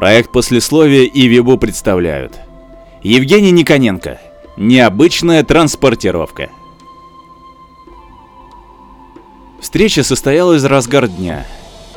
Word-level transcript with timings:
Проект 0.00 0.32
послесловия 0.32 1.02
и 1.02 1.26
Вибу 1.26 1.58
представляют. 1.58 2.40
Евгений 3.02 3.50
Никоненко. 3.50 4.18
Необычная 4.56 5.44
транспортировка. 5.44 6.48
Встреча 9.60 10.02
состоялась 10.02 10.62
в 10.62 10.66
разгар 10.68 11.06
дня. 11.06 11.46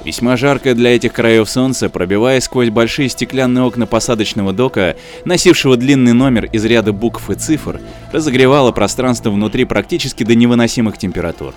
Весьма 0.04 0.36
жаркое 0.36 0.74
для 0.74 0.98
этих 0.98 1.14
краев 1.14 1.50
солнце, 1.50 1.88
пробиваясь 1.88 2.44
сквозь 2.44 2.72
большие 2.72 3.08
стеклянные 3.08 3.64
окна 3.64 3.86
посадочного 3.86 4.52
дока, 4.52 4.98
носившего 5.24 5.78
длинный 5.78 6.12
номер 6.12 6.44
из 6.52 6.66
ряда 6.66 6.92
букв 6.92 7.30
и 7.30 7.36
цифр, 7.36 7.80
разогревало 8.12 8.74
пространство 8.74 9.30
внутри 9.30 9.64
практически 9.64 10.26
до 10.26 10.36
невыносимых 10.36 10.98
температур. 10.98 11.54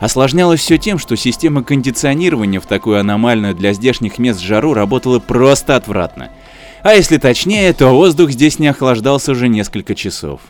Осложнялось 0.00 0.60
все 0.60 0.78
тем, 0.78 0.98
что 0.98 1.16
система 1.16 1.62
кондиционирования 1.62 2.60
в 2.60 2.66
такую 2.66 3.00
аномальную 3.00 3.54
для 3.54 3.72
здешних 3.72 4.18
мест 4.18 4.40
жару 4.40 4.74
работала 4.74 5.18
просто 5.18 5.76
отвратно. 5.76 6.30
А 6.82 6.94
если 6.94 7.16
точнее, 7.16 7.72
то 7.72 7.88
воздух 7.88 8.30
здесь 8.30 8.58
не 8.58 8.68
охлаждался 8.68 9.32
уже 9.32 9.48
несколько 9.48 9.94
часов. 9.94 10.40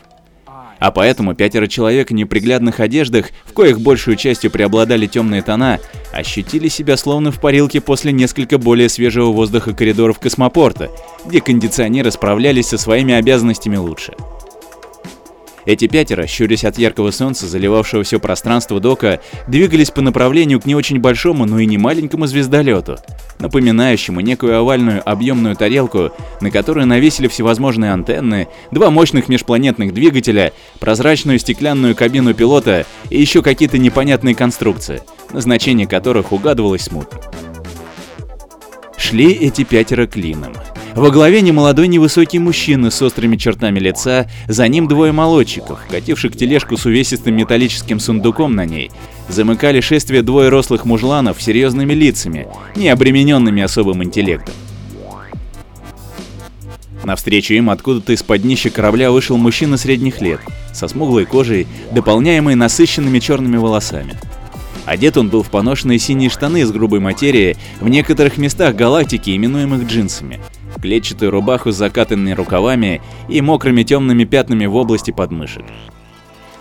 А 0.79 0.91
поэтому 0.91 1.33
пятеро 1.33 1.67
человек 1.67 2.11
в 2.11 2.13
неприглядных 2.13 2.79
одеждах, 2.79 3.31
в 3.45 3.53
коих 3.53 3.81
большую 3.81 4.15
частью 4.15 4.51
преобладали 4.51 5.07
темные 5.07 5.41
тона, 5.41 5.79
ощутили 6.13 6.67
себя 6.67 6.97
словно 6.97 7.31
в 7.31 7.41
парилке 7.41 7.81
после 7.81 8.11
несколько 8.11 8.57
более 8.57 8.89
свежего 8.89 9.31
воздуха 9.31 9.73
коридоров 9.73 10.19
космопорта, 10.19 10.91
где 11.25 11.41
кондиционеры 11.41 12.11
справлялись 12.11 12.67
со 12.67 12.77
своими 12.77 13.15
обязанностями 13.15 13.77
лучше. 13.77 14.13
Эти 15.67 15.87
пятеро, 15.87 16.25
щурясь 16.27 16.63
от 16.63 16.77
яркого 16.77 17.11
солнца, 17.11 17.45
заливавшего 17.45 18.03
все 18.03 18.21
пространство 18.21 18.79
дока, 18.79 19.19
двигались 19.47 19.91
по 19.91 19.99
направлению 19.99 20.61
к 20.61 20.65
не 20.65 20.75
очень 20.75 20.97
большому, 21.01 21.45
но 21.45 21.59
и 21.59 21.65
не 21.65 21.77
маленькому 21.77 22.25
звездолету, 22.25 22.99
напоминающему 23.39 24.21
некую 24.21 24.57
овальную 24.57 25.01
объемную 25.07 25.57
тарелку, 25.57 26.11
на 26.39 26.51
которую 26.51 26.87
навесили 26.87 27.27
всевозможные 27.27 27.91
антенны, 27.91 28.47
два 28.71 28.91
мощных 28.91 29.27
межпланетных 29.27 29.93
двигателя, 29.93 30.53
прозрачную 30.79 31.37
стеклянную 31.37 31.95
кабину 31.95 32.33
пилота 32.33 32.85
и 33.09 33.19
еще 33.19 33.41
какие-то 33.41 33.77
непонятные 33.77 34.35
конструкции, 34.35 35.01
назначение 35.33 35.85
которых 35.85 36.31
угадывалось 36.31 36.83
смутно. 36.83 37.19
Шли 38.95 39.33
эти 39.33 39.65
пятеро 39.65 40.07
клином. 40.07 40.53
Во 40.97 41.11
главе 41.11 41.41
немолодой 41.41 41.87
невысокий 41.87 42.39
мужчина 42.39 42.89
с 42.89 42.99
острыми 43.03 43.35
чертами 43.37 43.77
лица, 43.77 44.27
за 44.47 44.67
ним 44.67 44.87
двое 44.87 45.11
молодчиков, 45.11 45.79
кативших 45.91 46.35
тележку 46.35 46.75
с 46.75 46.87
увесистым 46.87 47.35
металлическим 47.35 47.99
сундуком 47.99 48.55
на 48.55 48.65
ней. 48.65 48.89
Замыкали 49.29 49.79
шествие 49.79 50.23
двое 50.23 50.49
рослых 50.49 50.85
мужланов 50.85 51.39
с 51.39 51.45
серьезными 51.45 51.93
лицами, 51.93 52.47
не 52.75 52.89
обремененными 52.89 53.61
особым 53.61 54.03
интеллектом. 54.03 54.55
Навстречу 57.03 57.53
им 57.53 57.69
откуда-то 57.69 58.13
из-под 58.13 58.41
днища 58.41 58.71
корабля 58.71 59.11
вышел 59.11 59.37
мужчина 59.37 59.77
средних 59.77 60.19
лет, 60.19 60.39
со 60.73 60.87
смуглой 60.87 61.25
кожей, 61.25 61.67
дополняемой 61.91 62.55
насыщенными 62.55 63.19
черными 63.19 63.57
волосами. 63.57 64.15
Одет 64.87 65.17
он 65.17 65.29
был 65.29 65.43
в 65.43 65.51
поношенные 65.51 65.99
синие 65.99 66.31
штаны 66.31 66.61
из 66.61 66.71
грубой 66.71 67.01
материи, 67.01 67.55
в 67.81 67.87
некоторых 67.87 68.37
местах 68.37 68.75
галактики, 68.75 69.35
именуемых 69.35 69.85
джинсами, 69.85 70.39
клетчатую 70.77 71.31
рубаху 71.31 71.71
с 71.71 71.75
закатанными 71.75 72.33
рукавами 72.33 73.01
и 73.29 73.41
мокрыми 73.41 73.83
темными 73.83 74.23
пятнами 74.23 74.65
в 74.65 74.75
области 74.75 75.11
подмышек. 75.11 75.65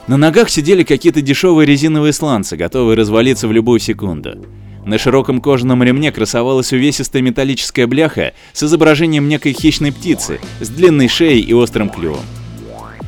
На 0.07 0.17
ногах 0.17 0.51
сидели 0.51 0.85
какие-то 0.85 1.21
дешевые 1.21 1.67
резиновые 1.67 2.13
сланцы, 2.13 2.57
готовые 2.57 2.97
развалиться 2.97 3.49
в 3.49 3.53
любую 3.53 3.81
секунду. 3.81 4.37
На 4.85 4.99
широком 4.99 5.41
кожаном 5.41 5.83
ремне 5.83 6.13
красовалась 6.13 6.73
увесистая 6.73 7.21
металлическая 7.21 7.89
бляха 7.89 8.35
с 8.53 8.63
изображением 8.63 9.29
некой 9.29 9.53
хищной 9.53 9.91
птицы 9.91 10.39
с 10.61 10.69
длинной 10.69 11.09
шеей 11.09 11.41
и 11.41 11.53
острым 11.53 11.91
клювом. 11.91 12.25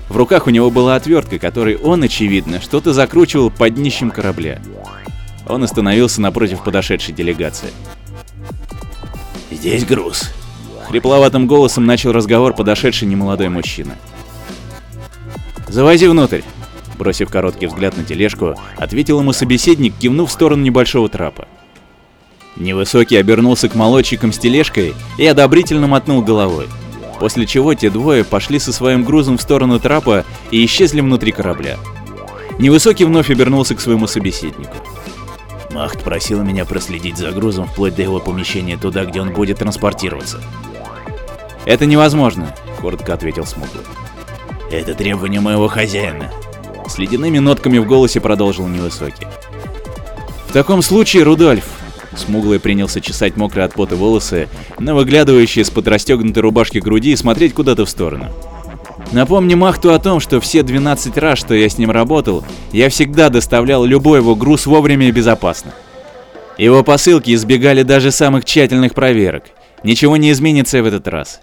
В 0.08 0.16
руках 0.16 0.46
у 0.48 0.50
него 0.50 0.70
была 0.70 0.96
отвертка, 0.96 1.38
которой 1.38 1.76
он, 1.76 2.02
очевидно, 2.02 2.60
что-то 2.60 2.92
закручивал 2.92 3.50
под 3.50 3.74
днищем 3.74 4.10
корабля. 4.10 4.60
Он 5.46 5.62
остановился 5.62 6.20
напротив 6.20 6.64
подошедшей 6.64 7.14
делегации. 7.14 7.70
«Здесь 9.50 9.84
груз»,— 9.84 10.30
хрипловатым 10.88 11.46
голосом 11.46 11.86
начал 11.86 12.12
разговор 12.12 12.54
подошедший 12.54 13.06
немолодой 13.08 13.48
мужчина. 13.48 13.96
«Завози 15.68 16.06
внутрь»,— 16.06 16.40
бросив 16.98 17.30
короткий 17.30 17.66
взгляд 17.66 17.96
на 17.96 18.04
тележку, 18.04 18.54
ответил 18.76 19.20
ему 19.20 19.32
собеседник, 19.32 19.94
кивнув 19.98 20.30
в 20.30 20.32
сторону 20.32 20.62
небольшого 20.62 21.08
трапа. 21.08 21.46
Невысокий 22.56 23.16
обернулся 23.16 23.68
к 23.68 23.74
молодчикам 23.74 24.32
с 24.32 24.38
тележкой 24.38 24.94
и 25.16 25.26
одобрительно 25.26 25.86
мотнул 25.86 26.22
головой, 26.22 26.66
после 27.20 27.46
чего 27.46 27.74
те 27.74 27.90
двое 27.90 28.24
пошли 28.24 28.58
со 28.58 28.72
своим 28.72 29.04
грузом 29.04 29.38
в 29.38 29.42
сторону 29.42 29.78
трапа 29.78 30.24
и 30.50 30.64
исчезли 30.64 31.00
внутри 31.00 31.32
корабля. 31.32 31.76
Невысокий 32.58 33.04
вновь 33.04 33.30
обернулся 33.30 33.76
к 33.76 33.80
своему 33.80 34.06
собеседнику. 34.06 34.74
Махт 35.70 36.02
просил 36.02 36.42
меня 36.42 36.64
проследить 36.64 37.18
за 37.18 37.30
грузом 37.30 37.68
вплоть 37.68 37.94
до 37.94 38.02
его 38.02 38.18
помещения 38.18 38.76
туда, 38.76 39.04
где 39.04 39.20
он 39.20 39.32
будет 39.32 39.58
транспортироваться. 39.58 40.40
«Это 41.68 41.84
невозможно»,— 41.84 42.54
коротко 42.80 43.12
ответил 43.12 43.44
Смуглый. 43.44 43.84
«Это 44.70 44.94
требование 44.94 45.42
моего 45.42 45.68
хозяина»,— 45.68 46.32
с 46.88 46.96
ледяными 46.96 47.40
нотками 47.40 47.76
в 47.76 47.86
голосе 47.86 48.22
продолжил 48.22 48.66
Невысокий. 48.66 49.26
«В 50.48 50.52
таком 50.54 50.80
случае, 50.80 51.24
Рудольф»,— 51.24 51.66
Смуглый 52.16 52.58
принялся 52.58 53.02
чесать 53.02 53.36
мокрые 53.36 53.66
от 53.66 53.74
пота 53.74 53.96
волосы, 53.96 54.48
на 54.78 54.94
выглядывающие 54.94 55.62
из-под 55.62 55.88
расстегнутой 55.88 56.42
рубашки 56.42 56.78
груди 56.78 57.12
и 57.12 57.16
смотреть 57.16 57.52
куда-то 57.52 57.84
в 57.84 57.90
сторону. 57.90 58.28
Напомни 59.12 59.54
Махту 59.54 59.92
о 59.92 59.98
том, 59.98 60.20
что 60.20 60.40
все 60.40 60.62
12 60.62 61.18
раз, 61.18 61.38
что 61.38 61.52
я 61.52 61.68
с 61.68 61.76
ним 61.76 61.90
работал, 61.90 62.46
я 62.72 62.88
всегда 62.88 63.28
доставлял 63.28 63.84
любой 63.84 64.20
его 64.20 64.34
груз 64.34 64.64
вовремя 64.64 65.08
и 65.08 65.12
безопасно. 65.12 65.74
Его 66.56 66.82
посылки 66.82 67.34
избегали 67.34 67.82
даже 67.82 68.10
самых 68.10 68.46
тщательных 68.46 68.94
проверок. 68.94 69.44
Ничего 69.84 70.16
не 70.16 70.32
изменится 70.32 70.82
в 70.82 70.86
этот 70.86 71.06
раз. 71.06 71.42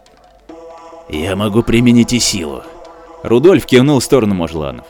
Я 1.09 1.35
могу 1.35 1.61
применить 1.61 2.13
и 2.13 2.19
силу. 2.19 2.63
Рудольф 3.23 3.65
кивнул 3.65 3.99
в 3.99 4.03
сторону 4.03 4.35
Можланов. 4.35 4.85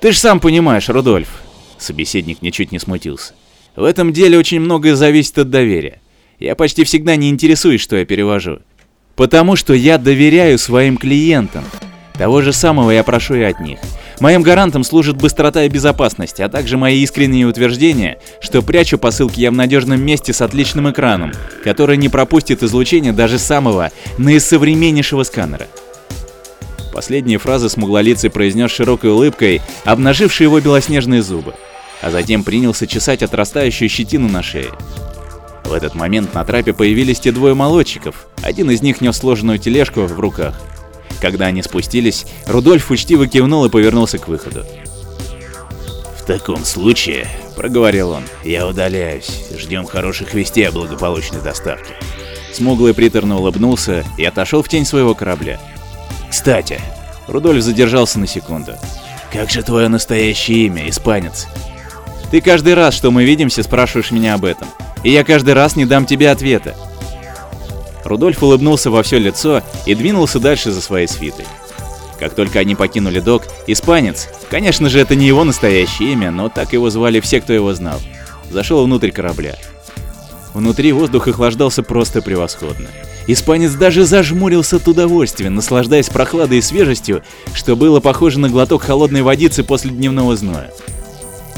Ты 0.00 0.12
ж 0.12 0.16
сам 0.18 0.40
понимаешь, 0.40 0.88
Рудольф. 0.88 1.42
Собеседник 1.78 2.42
ничуть 2.42 2.72
не 2.72 2.78
смутился. 2.78 3.34
В 3.76 3.84
этом 3.84 4.12
деле 4.12 4.38
очень 4.38 4.60
многое 4.60 4.96
зависит 4.96 5.38
от 5.38 5.50
доверия. 5.50 6.00
Я 6.38 6.54
почти 6.54 6.84
всегда 6.84 7.16
не 7.16 7.28
интересуюсь, 7.28 7.82
что 7.82 7.96
я 7.96 8.04
перевожу. 8.06 8.60
Потому 9.16 9.56
что 9.56 9.74
я 9.74 9.98
доверяю 9.98 10.58
своим 10.58 10.96
клиентам. 10.96 11.64
Того 12.14 12.40
же 12.40 12.52
самого 12.52 12.90
я 12.90 13.04
прошу 13.04 13.34
и 13.34 13.42
от 13.42 13.60
них. 13.60 13.78
Моим 14.20 14.42
гарантом 14.42 14.84
служит 14.84 15.16
быстрота 15.16 15.64
и 15.64 15.70
безопасность, 15.70 16.40
а 16.40 16.50
также 16.50 16.76
мои 16.76 17.02
искренние 17.02 17.46
утверждения, 17.46 18.18
что 18.40 18.60
прячу 18.60 18.98
посылки 18.98 19.40
я 19.40 19.50
в 19.50 19.54
надежном 19.54 20.04
месте 20.04 20.34
с 20.34 20.42
отличным 20.42 20.90
экраном, 20.90 21.32
который 21.64 21.96
не 21.96 22.10
пропустит 22.10 22.62
излучение 22.62 23.14
даже 23.14 23.38
самого 23.38 23.90
наисовременнейшего 24.18 25.22
сканера. 25.22 25.66
Последние 26.92 27.38
фразы 27.38 27.70
смуглолицый 27.70 28.28
произнес 28.28 28.70
широкой 28.70 29.10
улыбкой, 29.10 29.62
обнажившей 29.84 30.44
его 30.44 30.60
белоснежные 30.60 31.22
зубы, 31.22 31.54
а 32.02 32.10
затем 32.10 32.44
принялся 32.44 32.86
чесать 32.86 33.22
отрастающую 33.22 33.88
щетину 33.88 34.28
на 34.28 34.42
шее. 34.42 34.70
В 35.64 35.72
этот 35.72 35.94
момент 35.94 36.34
на 36.34 36.44
трапе 36.44 36.74
появились 36.74 37.20
те 37.20 37.32
двое 37.32 37.54
молодчиков. 37.54 38.26
Один 38.42 38.70
из 38.70 38.82
них 38.82 39.00
нес 39.00 39.16
сложенную 39.16 39.58
тележку 39.58 40.02
в 40.02 40.20
руках. 40.20 40.60
Когда 41.20 41.46
они 41.46 41.62
спустились, 41.62 42.26
Рудольф 42.46 42.90
учтиво 42.90 43.26
кивнул 43.26 43.64
и 43.64 43.70
повернулся 43.70 44.18
к 44.18 44.28
выходу. 44.28 44.64
«В 46.18 46.24
таком 46.26 46.64
случае»,— 46.64 47.26
проговорил 47.56 48.10
он,— 48.10 48.24
«я 48.44 48.66
удаляюсь. 48.66 49.46
Ждем 49.58 49.86
хороших 49.86 50.34
вестей 50.34 50.68
о 50.68 50.72
благополучной 50.72 51.40
доставке». 51.40 51.94
Смуглый 52.52 52.94
приторно 52.94 53.38
улыбнулся 53.38 54.04
и 54.18 54.24
отошел 54.24 54.62
в 54.62 54.68
тень 54.68 54.84
своего 54.84 55.14
корабля. 55.14 55.58
«Кстати»,— 56.30 56.80
Рудольф 57.26 57.62
задержался 57.62 58.18
на 58.18 58.26
секунду,— 58.26 58.74
«как 59.32 59.50
же 59.50 59.62
твое 59.62 59.88
настоящее 59.88 60.66
имя, 60.66 60.88
испанец?» 60.88 61.46
«Ты 62.30 62.40
каждый 62.40 62.74
раз, 62.74 62.94
что 62.94 63.10
мы 63.10 63.24
видимся, 63.24 63.62
спрашиваешь 63.62 64.12
меня 64.12 64.34
об 64.34 64.44
этом 64.44 64.68
и 65.02 65.10
я 65.10 65.24
каждый 65.24 65.54
раз 65.54 65.76
не 65.76 65.86
дам 65.86 66.06
тебе 66.06 66.30
ответа. 66.30 66.74
Рудольф 68.04 68.42
улыбнулся 68.42 68.90
во 68.90 69.02
все 69.02 69.18
лицо 69.18 69.62
и 69.86 69.94
двинулся 69.94 70.38
дальше 70.38 70.70
за 70.72 70.80
своей 70.80 71.06
свитой. 71.06 71.46
Как 72.18 72.34
только 72.34 72.58
они 72.58 72.74
покинули 72.74 73.20
док, 73.20 73.44
испанец, 73.66 74.28
конечно 74.50 74.88
же 74.88 75.00
это 75.00 75.14
не 75.14 75.26
его 75.26 75.44
настоящее 75.44 76.12
имя, 76.12 76.30
но 76.30 76.48
так 76.50 76.72
его 76.72 76.90
звали 76.90 77.20
все, 77.20 77.40
кто 77.40 77.52
его 77.52 77.72
знал, 77.72 77.98
зашел 78.50 78.84
внутрь 78.84 79.10
корабля. 79.10 79.56
Внутри 80.52 80.92
воздух 80.92 81.28
охлаждался 81.28 81.82
просто 81.82 82.22
превосходно. 82.22 82.88
Испанец 83.26 83.72
даже 83.72 84.04
зажмурился 84.04 84.76
от 84.76 84.88
удовольствия, 84.88 85.50
наслаждаясь 85.50 86.10
прохладой 86.10 86.58
и 86.58 86.62
свежестью, 86.62 87.22
что 87.54 87.76
было 87.76 88.00
похоже 88.00 88.40
на 88.40 88.48
глоток 88.48 88.82
холодной 88.82 89.22
водицы 89.22 89.62
после 89.62 89.90
дневного 89.90 90.36
зноя. 90.36 90.70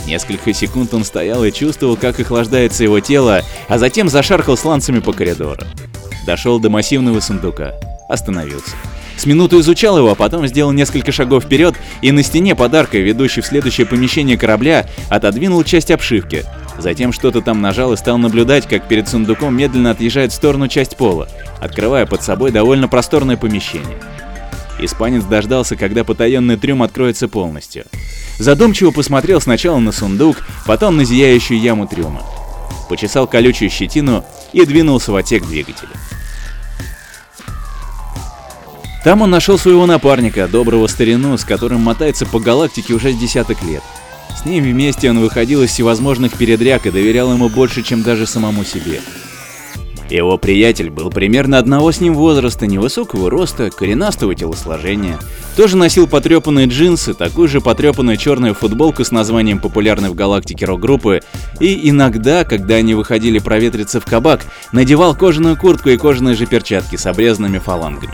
Несколько 0.06 0.52
секунд 0.52 0.92
он 0.94 1.04
стоял 1.04 1.44
и 1.44 1.52
чувствовал, 1.52 1.96
как 1.96 2.18
охлаждается 2.20 2.82
его 2.84 3.00
тело, 3.00 3.42
а 3.68 3.78
затем 3.78 4.08
зашаркал 4.08 4.56
сланцами 4.56 4.98
по 4.98 5.12
коридору. 5.12 5.62
Дошел 6.26 6.60
до 6.60 6.70
массивного 6.70 7.20
сундука. 7.20 7.74
Остановился. 8.08 8.72
С 9.16 9.26
минуту 9.26 9.60
изучал 9.60 9.98
его, 9.98 10.10
а 10.10 10.14
потом 10.14 10.46
сделал 10.46 10.72
несколько 10.72 11.12
шагов 11.12 11.44
вперед 11.44 11.74
и 12.00 12.10
на 12.12 12.22
стене 12.22 12.54
подарка, 12.54 12.98
ведущей 12.98 13.40
в 13.40 13.46
следующее 13.46 13.86
помещение 13.86 14.36
корабля, 14.36 14.86
отодвинул 15.08 15.62
часть 15.64 15.90
обшивки. 15.90 16.44
Затем 16.78 17.12
что-то 17.12 17.40
там 17.40 17.60
нажал 17.60 17.92
и 17.92 17.96
стал 17.96 18.18
наблюдать, 18.18 18.66
как 18.66 18.88
перед 18.88 19.08
сундуком 19.08 19.56
медленно 19.56 19.90
отъезжает 19.90 20.32
в 20.32 20.34
сторону 20.34 20.68
часть 20.68 20.96
пола, 20.96 21.28
открывая 21.60 22.06
под 22.06 22.22
собой 22.22 22.50
довольно 22.50 22.88
просторное 22.88 23.36
помещение. 23.36 23.98
Испанец 24.80 25.22
дождался, 25.24 25.76
когда 25.76 26.02
потаенный 26.02 26.56
трюм 26.56 26.82
откроется 26.82 27.28
полностью. 27.28 27.84
Задумчиво 28.38 28.90
посмотрел 28.90 29.40
сначала 29.40 29.78
на 29.78 29.92
сундук, 29.92 30.38
потом 30.66 30.96
на 30.96 31.04
зияющую 31.04 31.60
яму 31.60 31.86
трюма. 31.86 32.22
Почесал 32.88 33.26
колючую 33.26 33.70
щетину 33.70 34.24
и 34.52 34.64
двинулся 34.64 35.12
в 35.12 35.16
отсек 35.16 35.46
двигателя. 35.46 35.90
Там 39.04 39.20
он 39.20 39.30
нашел 39.30 39.58
своего 39.58 39.86
напарника, 39.86 40.46
доброго 40.46 40.86
старину, 40.86 41.36
с 41.36 41.44
которым 41.44 41.80
мотается 41.80 42.24
по 42.24 42.38
галактике 42.38 42.94
уже 42.94 43.12
с 43.12 43.16
десяток 43.16 43.60
лет. 43.64 43.82
С 44.36 44.44
ним 44.44 44.62
вместе 44.62 45.10
он 45.10 45.18
выходил 45.18 45.62
из 45.62 45.70
всевозможных 45.70 46.34
передряг 46.34 46.86
и 46.86 46.90
доверял 46.90 47.32
ему 47.32 47.48
больше, 47.48 47.82
чем 47.82 48.02
даже 48.02 48.26
самому 48.26 48.64
себе. 48.64 49.00
Его 50.08 50.36
приятель 50.36 50.90
был 50.90 51.10
примерно 51.10 51.58
одного 51.58 51.90
с 51.90 52.00
ним 52.00 52.14
возраста, 52.14 52.66
невысокого 52.66 53.30
роста, 53.30 53.70
коренастого 53.70 54.34
телосложения. 54.34 55.18
Тоже 55.56 55.76
носил 55.76 56.06
потрепанные 56.06 56.66
джинсы, 56.66 57.14
такую 57.14 57.48
же 57.48 57.60
потрепанную 57.60 58.18
черную 58.18 58.54
футболку 58.54 59.04
с 59.04 59.10
названием 59.10 59.58
популярной 59.58 60.10
в 60.10 60.14
галактике 60.14 60.66
рок-группы, 60.66 61.22
и 61.60 61.88
иногда, 61.88 62.44
когда 62.44 62.76
они 62.76 62.94
выходили 62.94 63.38
проветриться 63.38 64.00
в 64.00 64.04
кабак, 64.04 64.42
надевал 64.70 65.16
кожаную 65.16 65.56
куртку 65.56 65.88
и 65.88 65.96
кожаные 65.96 66.34
же 66.34 66.46
перчатки 66.46 66.96
с 66.96 67.06
обрезанными 67.06 67.58
фалангами. 67.58 68.12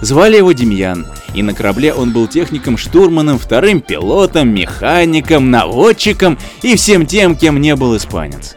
Звали 0.00 0.38
его 0.38 0.52
Демьян, 0.52 1.06
и 1.34 1.42
на 1.42 1.52
корабле 1.52 1.92
он 1.92 2.12
был 2.12 2.26
техником-штурманом, 2.26 3.38
вторым 3.38 3.80
пилотом, 3.80 4.48
механиком, 4.48 5.50
наводчиком 5.50 6.38
и 6.62 6.74
всем 6.76 7.06
тем, 7.06 7.36
кем 7.36 7.60
не 7.60 7.76
был 7.76 7.96
испанец. 7.96 8.56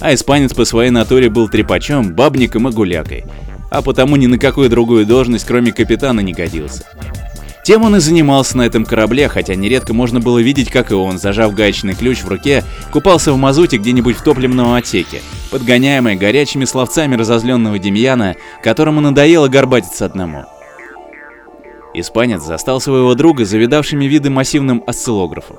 А 0.00 0.14
испанец 0.14 0.54
по 0.54 0.64
своей 0.64 0.90
натуре 0.90 1.28
был 1.28 1.48
трепачом, 1.48 2.14
бабником 2.14 2.68
и 2.68 2.72
гулякой, 2.72 3.24
а 3.70 3.82
потому 3.82 4.16
ни 4.16 4.26
на 4.26 4.38
какую 4.38 4.68
другую 4.68 5.06
должность, 5.06 5.44
кроме 5.44 5.72
капитана, 5.72 6.20
не 6.20 6.32
годился. 6.32 6.84
Тем 7.64 7.82
он 7.82 7.96
и 7.96 7.98
занимался 7.98 8.56
на 8.56 8.62
этом 8.62 8.84
корабле, 8.84 9.28
хотя 9.28 9.56
нередко 9.56 9.92
можно 9.92 10.20
было 10.20 10.38
видеть, 10.38 10.70
как 10.70 10.92
и 10.92 10.94
он, 10.94 11.18
зажав 11.18 11.52
гаечный 11.52 11.96
ключ 11.96 12.20
в 12.20 12.28
руке, 12.28 12.62
купался 12.92 13.32
в 13.32 13.36
мазуте 13.38 13.78
где-нибудь 13.78 14.16
в 14.16 14.22
топливном 14.22 14.74
отсеке, 14.74 15.20
подгоняемый 15.50 16.14
горячими 16.14 16.64
словцами 16.64 17.16
разозленного 17.16 17.80
Демьяна, 17.80 18.36
которому 18.62 19.00
надоело 19.00 19.48
горбатиться 19.48 20.04
одному. 20.04 20.46
Испанец 21.98 22.42
застал 22.42 22.78
своего 22.78 23.14
друга 23.14 23.46
завидавшими 23.46 24.04
виды 24.04 24.28
массивным 24.28 24.84
осциллографом. 24.86 25.56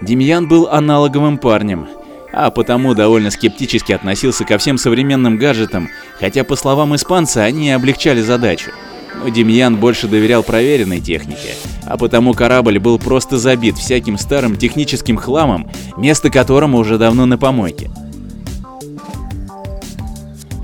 Демьян 0.00 0.48
был 0.48 0.66
аналоговым 0.68 1.38
парнем, 1.38 1.86
а 2.32 2.50
потому 2.50 2.94
довольно 2.94 3.30
скептически 3.30 3.92
относился 3.92 4.44
ко 4.44 4.58
всем 4.58 4.76
современным 4.76 5.38
гаджетам, 5.38 5.88
хотя, 6.18 6.42
по 6.42 6.56
словам 6.56 6.96
испанца, 6.96 7.44
они 7.44 7.70
облегчали 7.70 8.20
задачу. 8.20 8.72
Но 9.22 9.28
Демьян 9.28 9.76
больше 9.76 10.08
доверял 10.08 10.42
проверенной 10.42 11.00
технике, 11.00 11.54
а 11.86 11.96
потому 11.96 12.34
корабль 12.34 12.80
был 12.80 12.98
просто 12.98 13.38
забит 13.38 13.78
всяким 13.78 14.18
старым 14.18 14.56
техническим 14.56 15.16
хламом, 15.16 15.70
место 15.96 16.28
которому 16.28 16.78
уже 16.78 16.98
давно 16.98 17.24
на 17.24 17.38
помойке. 17.38 17.88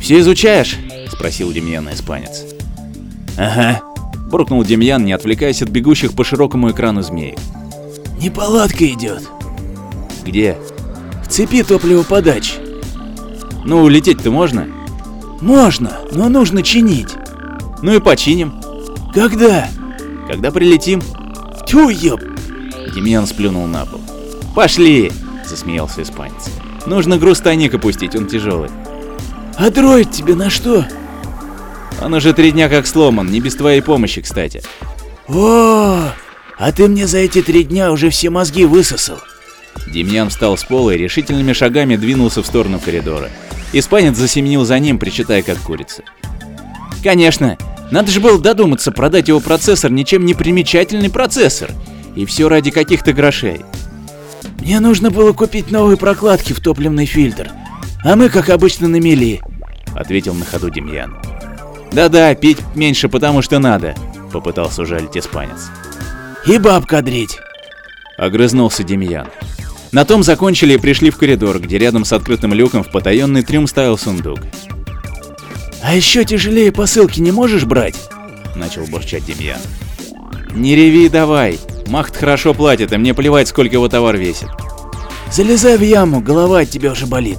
«Все 0.00 0.18
изучаешь?»– 0.18 0.76
спросил 1.12 1.52
Демьяна 1.52 1.94
испанец. 1.94 2.44
«Ага», 3.38 3.80
буркнул 4.34 4.64
Демьян, 4.64 5.04
не 5.04 5.12
отвлекаясь 5.12 5.62
от 5.62 5.68
бегущих 5.68 6.14
по 6.14 6.24
широкому 6.24 6.72
экрану 6.72 7.02
змей. 7.02 7.36
«Неполадка 8.20 8.84
идет». 8.84 9.22
«Где?» 10.26 10.58
«В 11.24 11.28
цепи 11.28 11.62
топливоподачи». 11.62 12.54
«Ну, 13.64 13.86
лететь-то 13.86 14.32
можно?» 14.32 14.66
«Можно, 15.40 16.00
но 16.10 16.28
нужно 16.28 16.64
чинить». 16.64 17.14
«Ну 17.80 17.94
и 17.94 18.00
починим». 18.00 18.60
«Когда?» 19.14 19.68
«Когда 20.26 20.50
прилетим». 20.50 21.00
«Тю, 21.68 21.90
ёб!» 21.90 22.20
Демьян 22.92 23.28
сплюнул 23.28 23.68
на 23.68 23.86
пол. 23.86 24.00
«Пошли!»– 24.56 25.12
засмеялся 25.46 26.02
испанец. 26.02 26.50
«Нужно 26.86 27.18
груз 27.18 27.38
тайник 27.38 27.74
опустить, 27.74 28.16
он 28.16 28.26
тяжелый». 28.26 28.70
«А 29.56 29.70
дроид 29.70 30.10
тебе 30.10 30.34
на 30.34 30.50
что?» 30.50 30.84
Он 32.04 32.12
уже 32.12 32.34
три 32.34 32.52
дня 32.52 32.68
как 32.68 32.86
сломан, 32.86 33.30
не 33.30 33.40
без 33.40 33.54
твоей 33.54 33.80
помощи, 33.80 34.20
кстати. 34.20 34.62
О, 35.26 36.12
а 36.58 36.72
ты 36.72 36.86
мне 36.86 37.06
за 37.06 37.16
эти 37.18 37.40
три 37.40 37.64
дня 37.64 37.90
уже 37.90 38.10
все 38.10 38.28
мозги 38.28 38.66
высосал. 38.66 39.20
Демьян 39.86 40.28
встал 40.28 40.58
с 40.58 40.64
пола 40.64 40.90
и 40.90 40.98
решительными 40.98 41.54
шагами 41.54 41.96
двинулся 41.96 42.42
в 42.42 42.46
сторону 42.46 42.78
коридора. 42.78 43.30
Испанец 43.72 44.18
засеменил 44.18 44.66
за 44.66 44.78
ним, 44.78 44.98
причитая 44.98 45.42
как 45.42 45.56
курица. 45.60 46.02
Конечно, 47.02 47.56
надо 47.90 48.12
же 48.12 48.20
было 48.20 48.38
додуматься 48.38 48.92
продать 48.92 49.28
его 49.28 49.40
процессор 49.40 49.90
ничем 49.90 50.26
не 50.26 50.34
примечательный 50.34 51.08
процессор. 51.08 51.70
И 52.14 52.26
все 52.26 52.50
ради 52.50 52.70
каких-то 52.70 53.14
грошей. 53.14 53.62
Мне 54.60 54.78
нужно 54.80 55.10
было 55.10 55.32
купить 55.32 55.70
новые 55.70 55.96
прокладки 55.96 56.52
в 56.52 56.60
топливный 56.60 57.06
фильтр. 57.06 57.50
А 58.04 58.14
мы, 58.14 58.28
как 58.28 58.50
обычно, 58.50 58.88
на 58.88 59.00
мели, 59.00 59.40
ответил 59.94 60.34
на 60.34 60.44
ходу 60.44 60.68
Демьян. 60.68 61.16
«Да-да, 61.94 62.34
пить 62.34 62.58
меньше, 62.74 63.08
потому 63.08 63.40
что 63.40 63.60
надо»,— 63.60 63.94
попытался 64.32 64.82
ужалить 64.82 65.16
испанец. 65.16 65.70
«И 66.44 66.58
баб 66.58 66.86
кадрить»,— 66.86 67.38
огрызнулся 68.18 68.82
Демьян. 68.82 69.28
На 69.92 70.04
том 70.04 70.24
закончили 70.24 70.74
и 70.74 70.78
пришли 70.78 71.10
в 71.10 71.16
коридор, 71.16 71.60
где 71.60 71.78
рядом 71.78 72.04
с 72.04 72.12
открытым 72.12 72.52
люком 72.52 72.82
в 72.82 72.90
потаенный 72.90 73.42
трюм 73.42 73.68
ставил 73.68 73.96
сундук. 73.96 74.40
«А 75.84 75.94
еще 75.94 76.24
тяжелее 76.24 76.72
посылки 76.72 77.20
не 77.20 77.30
можешь 77.30 77.64
брать?»— 77.64 77.94
начал 78.56 78.84
бурчать 78.86 79.24
Демьян. 79.24 79.60
«Не 80.50 80.74
реви 80.74 81.08
давай, 81.08 81.60
Махт 81.86 82.16
хорошо 82.16 82.54
платит, 82.54 82.92
и 82.92 82.96
мне 82.96 83.14
плевать, 83.14 83.46
сколько 83.46 83.74
его 83.74 83.88
товар 83.88 84.16
весит». 84.16 84.48
«Залезай 85.30 85.78
в 85.78 85.82
яму, 85.82 86.20
голова 86.20 86.60
от 86.60 86.70
тебя 86.70 86.90
уже 86.90 87.06
болит». 87.06 87.38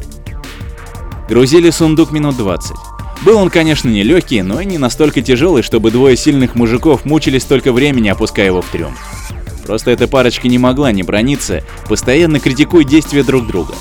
Грузили 1.28 1.72
сундук 1.72 2.12
минут 2.12 2.38
двадцать. 2.38 2.78
Был 3.24 3.38
он, 3.38 3.50
конечно, 3.50 3.90
не 3.90 4.04
легкий, 4.04 4.42
но 4.42 4.62
и 4.62 4.66
не 4.66 4.78
настолько 4.78 5.22
тяжелый, 5.22 5.64
чтобы 5.64 5.92
двое 5.92 6.16
сильных 6.18 6.56
мужиков 6.56 7.06
мучились 7.06 7.44
столько 7.44 7.72
времени, 7.72 8.10
опуская 8.10 8.48
его 8.48 8.62
в 8.62 8.70
трюм. 8.70 8.96
Просто 9.66 9.92
эта 9.92 10.08
парочка 10.08 10.48
не 10.48 10.60
могла 10.60 10.92
не 10.92 11.02
брониться, 11.02 11.64
постоянно 11.88 12.40
критикуя 12.40 12.84
действия 12.84 13.24
друг 13.24 13.48
друга. 13.48 13.74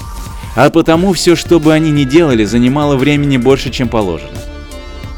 А 0.57 0.71
потому 0.71 1.13
все, 1.13 1.37
что 1.37 1.61
бы 1.61 1.73
они 1.73 1.91
ни 1.91 2.05
делали, 2.05 2.45
занимало 2.45 2.97
времени 2.97 3.37
больше, 3.37 3.71
чем 3.71 3.89
положено. 3.89 4.39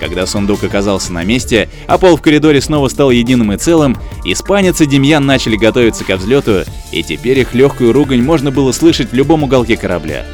Когда 0.00 0.26
сундук 0.26 0.62
оказался 0.64 1.12
на 1.12 1.24
месте, 1.24 1.68
а 1.86 1.98
пол 1.98 2.16
в 2.16 2.22
коридоре 2.22 2.60
снова 2.60 2.88
стал 2.88 3.10
единым 3.10 3.52
и 3.52 3.56
целым, 3.56 3.96
испанец 4.24 4.80
и 4.80 4.86
Демьян 4.86 5.24
начали 5.24 5.56
готовиться 5.56 6.04
ко 6.04 6.16
взлету, 6.16 6.64
и 6.92 7.02
теперь 7.02 7.38
их 7.38 7.54
легкую 7.54 7.92
ругань 7.92 8.22
можно 8.22 8.50
было 8.50 8.72
слышать 8.72 9.10
в 9.10 9.14
любом 9.14 9.44
уголке 9.44 9.76
корабля. 9.76 10.26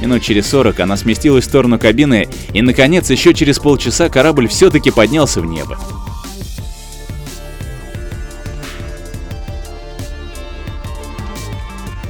Минут 0.00 0.22
через 0.22 0.46
40 0.48 0.80
она 0.80 0.96
сместилась 0.96 1.44
в 1.44 1.48
сторону 1.48 1.78
кабины, 1.78 2.28
и 2.52 2.60
наконец 2.60 3.10
еще 3.10 3.32
через 3.32 3.58
полчаса 3.58 4.08
корабль 4.08 4.48
все-таки 4.48 4.90
поднялся 4.90 5.40
в 5.40 5.46
небо. 5.46 5.78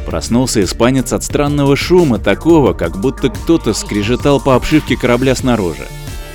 Проснулся 0.04 0.62
испанец 0.62 1.12
от 1.12 1.24
странного 1.24 1.76
шума, 1.76 2.18
такого, 2.18 2.72
как 2.72 2.98
будто 2.98 3.28
кто-то 3.28 3.74
скрежетал 3.74 4.40
по 4.40 4.54
обшивке 4.54 4.96
корабля 4.96 5.34
снаружи. 5.34 5.86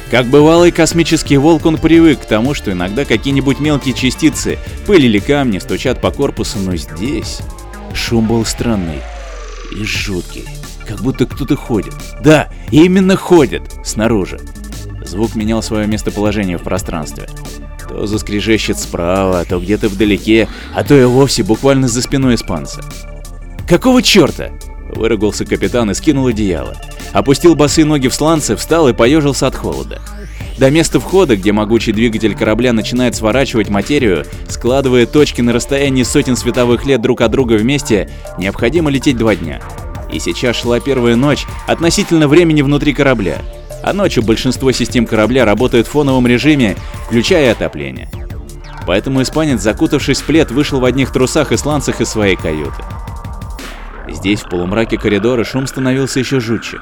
Как 0.09 0.25
бывалый 0.27 0.71
космический 0.71 1.37
волк, 1.37 1.65
он 1.65 1.77
привык 1.77 2.21
к 2.21 2.25
тому, 2.25 2.53
что 2.53 2.73
иногда 2.73 3.05
какие-нибудь 3.05 3.61
мелкие 3.61 3.93
частицы, 3.93 4.59
пыль 4.85 5.05
или 5.05 5.19
камни 5.19 5.59
стучат 5.59 6.01
по 6.01 6.11
корпусу, 6.11 6.59
но 6.59 6.75
здесь 6.75 7.39
шум 7.93 8.27
был 8.27 8.43
странный 8.43 8.99
и 9.73 9.83
жуткий 9.85 10.45
как 10.91 10.99
будто 11.01 11.25
кто-то 11.25 11.55
ходит. 11.55 11.93
Да, 12.21 12.49
именно 12.69 13.15
ходит, 13.15 13.63
снаружи. 13.83 14.39
Звук 15.05 15.35
менял 15.35 15.63
свое 15.63 15.87
местоположение 15.87 16.57
в 16.57 16.63
пространстве. 16.63 17.29
То 17.87 18.05
заскрежещет 18.05 18.77
справа, 18.77 19.45
то 19.47 19.59
где-то 19.59 19.87
вдалеке, 19.87 20.49
а 20.75 20.83
то 20.83 20.93
и 20.93 21.05
вовсе 21.05 21.43
буквально 21.43 21.87
за 21.87 22.01
спиной 22.01 22.35
испанца. 22.35 22.81
«Какого 23.67 24.01
черта?»– 24.01 24.51
выругался 24.95 25.45
капитан 25.45 25.89
и 25.91 25.93
скинул 25.93 26.27
одеяло. 26.27 26.75
Опустил 27.13 27.55
босые 27.55 27.85
ноги 27.85 28.09
в 28.09 28.13
сланцы, 28.13 28.57
встал 28.57 28.89
и 28.89 28.93
поежился 28.93 29.47
от 29.47 29.55
холода. 29.55 30.01
До 30.57 30.69
места 30.69 30.99
входа, 30.99 31.37
где 31.37 31.53
могучий 31.53 31.93
двигатель 31.93 32.35
корабля 32.35 32.73
начинает 32.73 33.15
сворачивать 33.15 33.69
материю, 33.69 34.25
складывая 34.49 35.05
точки 35.05 35.39
на 35.39 35.53
расстоянии 35.53 36.03
сотен 36.03 36.35
световых 36.35 36.85
лет 36.85 37.01
друг 37.01 37.21
от 37.21 37.31
друга 37.31 37.53
вместе, 37.53 38.09
необходимо 38.37 38.89
лететь 38.89 39.17
два 39.17 39.35
дня 39.35 39.61
и 40.11 40.19
сейчас 40.19 40.55
шла 40.57 40.79
первая 40.79 41.15
ночь 41.15 41.45
относительно 41.67 42.27
времени 42.27 42.61
внутри 42.61 42.93
корабля. 42.93 43.41
а 43.83 43.93
ночью 43.93 44.21
большинство 44.21 44.71
систем 44.71 45.07
корабля 45.07 45.43
работают 45.43 45.87
в 45.87 45.89
фоновом 45.89 46.27
режиме, 46.27 46.75
включая 47.07 47.51
отопление. 47.51 48.09
Поэтому 48.85 49.21
испанец, 49.21 49.61
закутавшись 49.61 50.21
в 50.21 50.25
плед, 50.25 50.51
вышел 50.51 50.79
в 50.79 50.85
одних 50.85 51.11
трусах 51.11 51.51
и 51.51 51.57
сланцах 51.57 51.99
из 51.99 52.09
своей 52.09 52.35
каюты. 52.35 52.83
Здесь, 54.07 54.41
в 54.41 54.49
полумраке 54.49 54.97
коридора, 54.97 55.43
шум 55.43 55.65
становился 55.65 56.19
еще 56.19 56.39
жутче. 56.39 56.79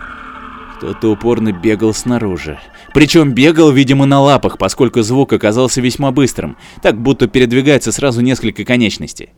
Кто-то 0.77 1.09
упорно 1.09 1.51
бегал 1.51 1.93
снаружи. 1.93 2.57
Причем 2.93 3.33
бегал, 3.33 3.71
видимо, 3.71 4.05
на 4.05 4.21
лапах, 4.21 4.57
поскольку 4.57 5.01
звук 5.01 5.33
оказался 5.33 5.81
весьма 5.81 6.12
быстрым, 6.12 6.57
так 6.81 7.00
будто 7.00 7.27
передвигается 7.27 7.91
сразу 7.91 8.21
несколько 8.21 8.63
конечностей. 8.63 9.29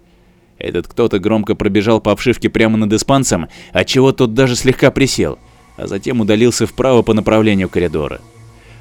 Этот 0.61 0.87
кто-то 0.87 1.17
громко 1.17 1.55
пробежал 1.55 1.99
по 1.99 2.11
обшивке 2.11 2.49
прямо 2.49 2.77
над 2.77 2.93
испанцем, 2.93 3.47
отчего 3.73 4.11
тот 4.11 4.35
даже 4.35 4.55
слегка 4.55 4.91
присел, 4.91 5.39
а 5.75 5.87
затем 5.87 6.21
удалился 6.21 6.67
вправо 6.67 7.01
по 7.01 7.15
направлению 7.15 7.67
коридора. 7.67 8.21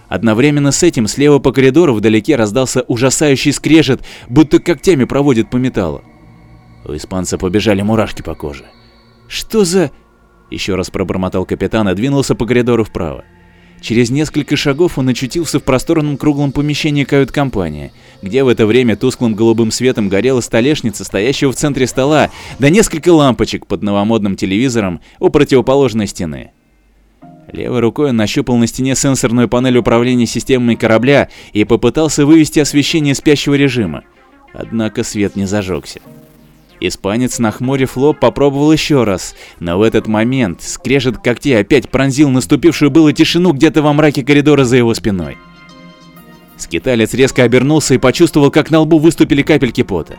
Одновременно 0.08 0.72
с 0.72 0.82
этим 0.82 1.06
слева 1.06 1.38
по 1.38 1.52
коридору 1.52 1.94
вдалеке 1.94 2.36
раздался 2.36 2.82
ужасающий 2.82 3.52
скрежет, 3.52 4.02
будто 4.28 4.58
когтями 4.58 5.04
проводит 5.04 5.48
по 5.48 5.56
металлу. 5.56 6.02
У 6.84 6.94
испанца 6.94 7.38
побежали 7.38 7.80
мурашки 7.80 8.20
по 8.20 8.34
коже. 8.34 8.66
«Что 9.28 9.64
за...» 9.64 9.90
Еще 10.50 10.74
раз 10.74 10.90
пробормотал 10.90 11.46
капитан 11.46 11.88
и 11.88 11.94
двинулся 11.94 12.34
по 12.34 12.44
коридору 12.44 12.84
вправо. 12.84 13.24
Через 13.80 14.10
несколько 14.10 14.56
шагов 14.56 14.98
он 14.98 15.08
очутился 15.08 15.60
в 15.60 15.62
просторном 15.62 16.18
круглом 16.18 16.52
помещении 16.52 17.04
кают-компании, 17.04 17.92
где 18.22 18.44
в 18.44 18.48
это 18.48 18.66
время 18.66 18.96
тусклым 18.96 19.34
голубым 19.34 19.70
светом 19.70 20.08
горела 20.08 20.40
столешница, 20.40 21.04
стоящая 21.04 21.48
в 21.48 21.54
центре 21.54 21.86
стола, 21.86 22.30
да 22.58 22.70
несколько 22.70 23.12
лампочек 23.12 23.66
под 23.66 23.82
новомодным 23.82 24.36
телевизором 24.36 25.00
у 25.18 25.30
противоположной 25.30 26.06
стены. 26.06 26.52
Левой 27.52 27.80
рукой 27.80 28.10
он 28.10 28.16
нащупал 28.16 28.56
на 28.56 28.66
стене 28.66 28.94
сенсорную 28.94 29.48
панель 29.48 29.78
управления 29.78 30.26
системами 30.26 30.76
корабля 30.76 31.28
и 31.52 31.64
попытался 31.64 32.24
вывести 32.24 32.60
освещение 32.60 33.14
спящего 33.14 33.54
режима. 33.54 34.04
Однако 34.52 35.02
свет 35.02 35.36
не 35.36 35.46
зажегся. 35.46 36.00
Испанец, 36.80 37.38
нахмурив 37.38 37.96
лоб, 37.96 38.20
попробовал 38.20 38.72
еще 38.72 39.04
раз, 39.04 39.34
но 39.58 39.78
в 39.78 39.82
этот 39.82 40.06
момент 40.06 40.62
скрежет 40.62 41.18
когтей 41.18 41.60
опять 41.60 41.90
пронзил 41.90 42.30
наступившую 42.30 42.90
было 42.90 43.12
тишину 43.12 43.52
где-то 43.52 43.82
во 43.82 43.92
мраке 43.92 44.24
коридора 44.24 44.64
за 44.64 44.78
его 44.78 44.94
спиной. 44.94 45.36
Скиталец 46.60 47.14
резко 47.14 47.42
обернулся 47.42 47.94
и 47.94 47.98
почувствовал, 47.98 48.50
как 48.50 48.70
на 48.70 48.80
лбу 48.80 48.98
выступили 48.98 49.40
капельки 49.40 49.82
пота. 49.82 50.18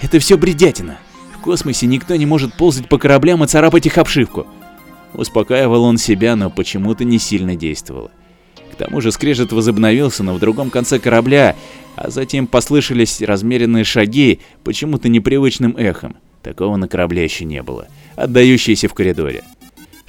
Это 0.00 0.20
все 0.20 0.38
бредятина. 0.38 0.98
В 1.36 1.40
космосе 1.40 1.86
никто 1.86 2.14
не 2.14 2.26
может 2.26 2.54
ползать 2.54 2.88
по 2.88 2.96
кораблям 2.96 3.42
и 3.42 3.48
царапать 3.48 3.84
их 3.84 3.98
обшивку. 3.98 4.46
Успокаивал 5.14 5.82
он 5.82 5.98
себя, 5.98 6.36
но 6.36 6.48
почему-то 6.48 7.04
не 7.04 7.18
сильно 7.18 7.56
действовало. 7.56 8.12
К 8.72 8.76
тому 8.76 9.00
же 9.00 9.10
скрежет 9.10 9.50
возобновился, 9.50 10.22
но 10.22 10.34
в 10.34 10.38
другом 10.38 10.70
конце 10.70 11.00
корабля, 11.00 11.56
а 11.96 12.08
затем 12.08 12.46
послышались 12.46 13.20
размеренные 13.20 13.82
шаги, 13.82 14.38
почему-то 14.62 15.08
непривычным 15.08 15.76
эхом. 15.76 16.16
Такого 16.44 16.76
на 16.76 16.86
корабле 16.86 17.24
еще 17.24 17.44
не 17.44 17.64
было, 17.64 17.88
отдающиеся 18.14 18.88
в 18.88 18.94
коридоре. 18.94 19.42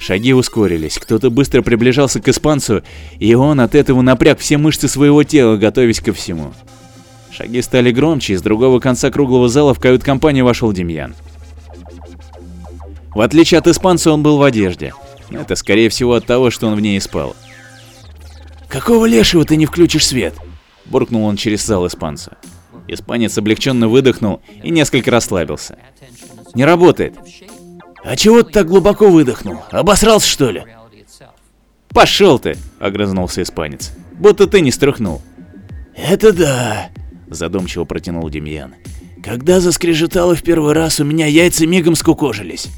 Шаги 0.00 0.32
ускорились, 0.32 0.98
кто-то 0.98 1.28
быстро 1.28 1.60
приближался 1.60 2.22
к 2.22 2.28
испанцу, 2.28 2.82
и 3.18 3.34
он 3.34 3.60
от 3.60 3.74
этого 3.74 4.00
напряг 4.00 4.38
все 4.38 4.56
мышцы 4.56 4.88
своего 4.88 5.24
тела, 5.24 5.58
готовясь 5.58 6.00
ко 6.00 6.14
всему. 6.14 6.54
Шаги 7.30 7.60
стали 7.60 7.92
громче, 7.92 8.32
и 8.32 8.36
с 8.36 8.42
другого 8.42 8.80
конца 8.80 9.10
круглого 9.10 9.50
зала 9.50 9.74
в 9.74 9.78
кают-компанию 9.78 10.46
вошел 10.46 10.72
Демьян. 10.72 11.14
В 13.14 13.20
отличие 13.20 13.58
от 13.58 13.66
испанца, 13.66 14.10
он 14.10 14.22
был 14.22 14.38
в 14.38 14.42
одежде. 14.42 14.94
Это, 15.30 15.54
скорее 15.54 15.90
всего, 15.90 16.14
от 16.14 16.24
того, 16.24 16.50
что 16.50 16.68
он 16.68 16.76
в 16.76 16.80
ней 16.80 16.98
спал. 16.98 17.36
«Какого 18.68 19.04
лешего 19.04 19.44
ты 19.44 19.56
не 19.56 19.66
включишь 19.66 20.06
свет?» 20.06 20.34
буркнул 20.86 21.24
он 21.24 21.36
через 21.36 21.64
зал 21.66 21.86
испанца. 21.86 22.38
Испанец 22.88 23.36
облегченно 23.36 23.86
выдохнул 23.86 24.40
и 24.62 24.70
несколько 24.70 25.10
расслабился. 25.10 25.76
«Не 26.54 26.64
работает». 26.64 27.14
«А 28.02 28.16
чего 28.16 28.42
ты 28.42 28.52
так 28.52 28.66
глубоко 28.66 29.08
выдохнул? 29.10 29.58
Обосрался, 29.70 30.28
что 30.28 30.50
ли?» 30.50 30.64
«Пошел 31.88 32.38
ты!»— 32.38 32.56
огрызнулся 32.78 33.42
испанец. 33.42 33.92
«Будто 34.12 34.46
ты 34.46 34.60
не 34.60 34.70
струхнул». 34.70 35.22
«Это 35.96 36.32
да!»— 36.32 36.90
задумчиво 37.28 37.84
протянул 37.84 38.28
Демьян. 38.30 38.74
«Когда 39.22 39.60
заскрежетало 39.60 40.34
в 40.34 40.42
первый 40.42 40.72
раз, 40.72 41.00
у 41.00 41.04
меня 41.04 41.26
яйца 41.26 41.66
мигом 41.66 41.94
скукожились». 41.94 42.68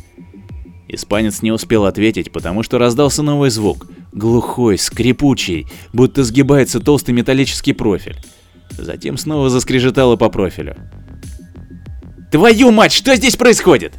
Испанец 0.88 1.40
не 1.40 1.52
успел 1.52 1.86
ответить, 1.86 2.32
потому 2.32 2.62
что 2.62 2.78
раздался 2.78 3.22
новый 3.22 3.50
звук, 3.50 3.86
глухой, 4.12 4.76
скрипучий, 4.76 5.66
будто 5.92 6.24
сгибается 6.24 6.80
толстый 6.80 7.12
металлический 7.12 7.72
профиль. 7.72 8.16
Затем 8.70 9.16
снова 9.16 9.50
заскрежетало 9.50 10.16
по 10.16 10.28
профилю. 10.28 10.76
«Твою 12.30 12.72
мать, 12.72 12.92
что 12.92 13.14
здесь 13.14 13.36
происходит?» 13.36 13.92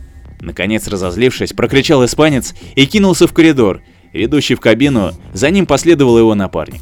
Наконец 0.44 0.90
разозлившись, 0.90 1.54
прокричал 1.54 2.04
испанец 2.04 2.54
и 2.76 2.86
кинулся 2.86 3.28
в 3.28 3.34
коридор, 3.34 3.82
ведущий 4.12 4.56
в 4.56 4.60
кабину, 4.60 5.14
за 5.34 5.50
ним 5.50 5.66
последовал 5.66 6.18
его 6.18 6.36
напарник. 6.36 6.82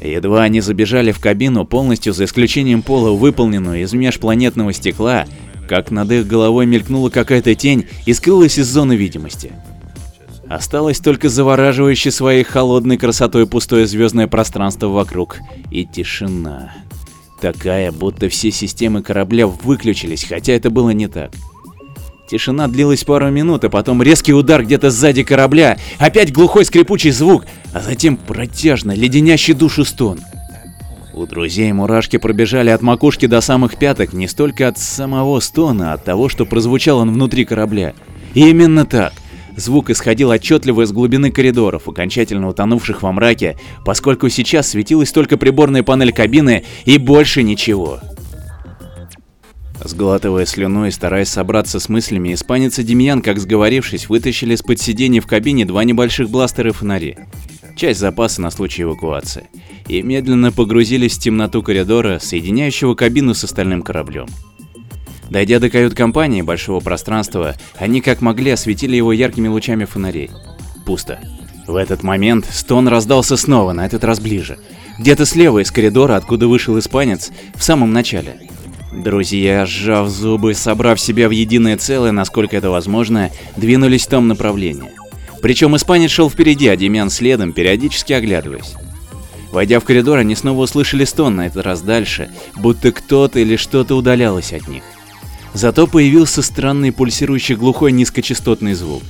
Едва 0.00 0.44
они 0.44 0.60
забежали 0.60 1.10
в 1.10 1.18
кабину, 1.18 1.64
полностью 1.64 2.12
за 2.12 2.26
исключением 2.26 2.82
пола, 2.82 3.10
выполненную 3.10 3.82
из 3.82 3.92
межпланетного 3.94 4.72
стекла, 4.72 5.26
как 5.68 5.90
над 5.90 6.12
их 6.12 6.28
головой 6.28 6.66
мелькнула 6.66 7.10
какая-то 7.10 7.56
тень 7.56 7.86
и 8.06 8.12
скрылась 8.12 8.58
из 8.58 8.68
зоны 8.68 8.94
видимости. 8.94 9.50
Осталось 10.48 11.00
только 11.00 11.28
завораживающее 11.28 12.12
своей 12.12 12.44
холодной 12.44 12.96
красотой 12.96 13.48
пустое 13.48 13.88
звездное 13.88 14.28
пространство 14.28 14.86
вокруг 14.86 15.38
и 15.72 15.84
тишина. 15.84 16.72
Такая, 17.40 17.90
будто 17.90 18.28
все 18.28 18.52
системы 18.52 19.02
корабля 19.02 19.48
выключились, 19.48 20.24
хотя 20.24 20.52
это 20.52 20.70
было 20.70 20.90
не 20.90 21.08
так. 21.08 21.32
Тишина 22.28 22.68
длилась 22.68 23.04
пару 23.04 23.30
минут, 23.30 23.64
а 23.64 23.68
потом 23.68 24.02
резкий 24.02 24.32
удар 24.32 24.64
где-то 24.64 24.90
сзади 24.90 25.22
корабля, 25.22 25.78
опять 25.98 26.32
глухой 26.32 26.64
скрипучий 26.64 27.10
звук, 27.10 27.44
а 27.72 27.80
затем 27.80 28.16
протяжно 28.16 28.92
леденящий 28.92 29.52
душу 29.52 29.84
стон. 29.84 30.18
У 31.12 31.26
друзей 31.26 31.70
мурашки 31.72 32.16
пробежали 32.16 32.70
от 32.70 32.82
макушки 32.82 33.26
до 33.26 33.40
самых 33.40 33.76
пяток 33.76 34.14
не 34.14 34.26
столько 34.26 34.66
от 34.66 34.78
самого 34.78 35.38
стона, 35.40 35.92
а 35.92 35.94
от 35.94 36.04
того, 36.04 36.28
что 36.28 36.44
прозвучал 36.44 36.98
он 36.98 37.12
внутри 37.12 37.44
корабля. 37.44 37.94
И 38.32 38.48
именно 38.48 38.84
так. 38.84 39.12
Звук 39.56 39.90
исходил 39.90 40.30
отчетливо 40.30 40.82
из 40.82 40.90
глубины 40.90 41.30
коридоров, 41.30 41.88
окончательно 41.88 42.48
утонувших 42.48 43.02
во 43.02 43.12
мраке, 43.12 43.56
поскольку 43.84 44.28
сейчас 44.28 44.70
светилась 44.70 45.12
только 45.12 45.36
приборная 45.36 45.84
панель 45.84 46.12
кабины 46.12 46.64
и 46.84 46.98
больше 46.98 47.44
ничего. 47.44 48.00
Сглатывая 49.84 50.46
слюну 50.46 50.86
и 50.86 50.90
стараясь 50.90 51.28
собраться 51.28 51.78
с 51.78 51.90
мыслями, 51.90 52.32
испанец 52.32 52.78
и 52.78 52.82
Демьян, 52.82 53.20
как 53.20 53.38
сговорившись, 53.38 54.08
вытащили 54.08 54.54
из-под 54.54 54.80
сидений 54.80 55.20
в 55.20 55.26
кабине 55.26 55.66
два 55.66 55.84
небольших 55.84 56.30
бластера 56.30 56.70
и 56.70 56.72
фонари. 56.72 57.18
Часть 57.76 58.00
запаса 58.00 58.40
на 58.40 58.50
случай 58.50 58.84
эвакуации 58.84 59.48
и 59.86 60.00
медленно 60.00 60.52
погрузились 60.52 61.18
в 61.18 61.20
темноту 61.20 61.62
коридора, 61.62 62.18
соединяющего 62.18 62.94
кабину 62.94 63.34
с 63.34 63.44
остальным 63.44 63.82
кораблем. 63.82 64.26
Дойдя 65.28 65.58
до 65.58 65.68
кают-компании 65.68 66.40
большого 66.40 66.80
пространства, 66.80 67.54
они 67.76 68.00
как 68.00 68.22
могли 68.22 68.52
осветили 68.52 68.96
его 68.96 69.12
яркими 69.12 69.48
лучами 69.48 69.84
фонарей. 69.84 70.30
Пусто. 70.86 71.18
В 71.66 71.76
этот 71.76 72.02
момент 72.02 72.46
стон 72.50 72.88
раздался 72.88 73.36
снова, 73.36 73.72
на 73.72 73.84
этот 73.84 74.04
раз 74.04 74.20
ближе. 74.20 74.58
Где-то 74.98 75.26
слева 75.26 75.60
из 75.60 75.70
коридора, 75.70 76.16
откуда 76.16 76.46
вышел 76.46 76.78
испанец, 76.78 77.32
в 77.54 77.64
самом 77.64 77.92
начале. 77.92 78.48
Друзья, 78.96 79.66
сжав 79.66 80.08
зубы, 80.08 80.54
собрав 80.54 81.00
себя 81.00 81.28
в 81.28 81.32
единое 81.32 81.76
целое, 81.76 82.12
насколько 82.12 82.56
это 82.56 82.70
возможно, 82.70 83.30
двинулись 83.56 84.06
в 84.06 84.10
том 84.10 84.28
направлении. 84.28 84.92
Причем 85.42 85.74
испанец 85.76 86.10
шел 86.10 86.30
впереди, 86.30 86.68
а 86.68 86.76
Демьян 86.76 87.10
следом, 87.10 87.52
периодически 87.52 88.12
оглядываясь. 88.12 88.74
Войдя 89.50 89.80
в 89.80 89.84
коридор, 89.84 90.18
они 90.18 90.36
снова 90.36 90.62
услышали 90.62 91.04
стон, 91.04 91.36
на 91.36 91.46
этот 91.46 91.64
раз 91.64 91.82
дальше, 91.82 92.30
будто 92.56 92.92
кто-то 92.92 93.40
или 93.40 93.56
что-то 93.56 93.96
удалялось 93.96 94.52
от 94.52 94.68
них. 94.68 94.84
Зато 95.54 95.86
появился 95.86 96.40
странный 96.40 96.92
пульсирующий 96.92 97.56
глухой 97.56 97.92
низкочастотный 97.92 98.74
звук. 98.74 99.02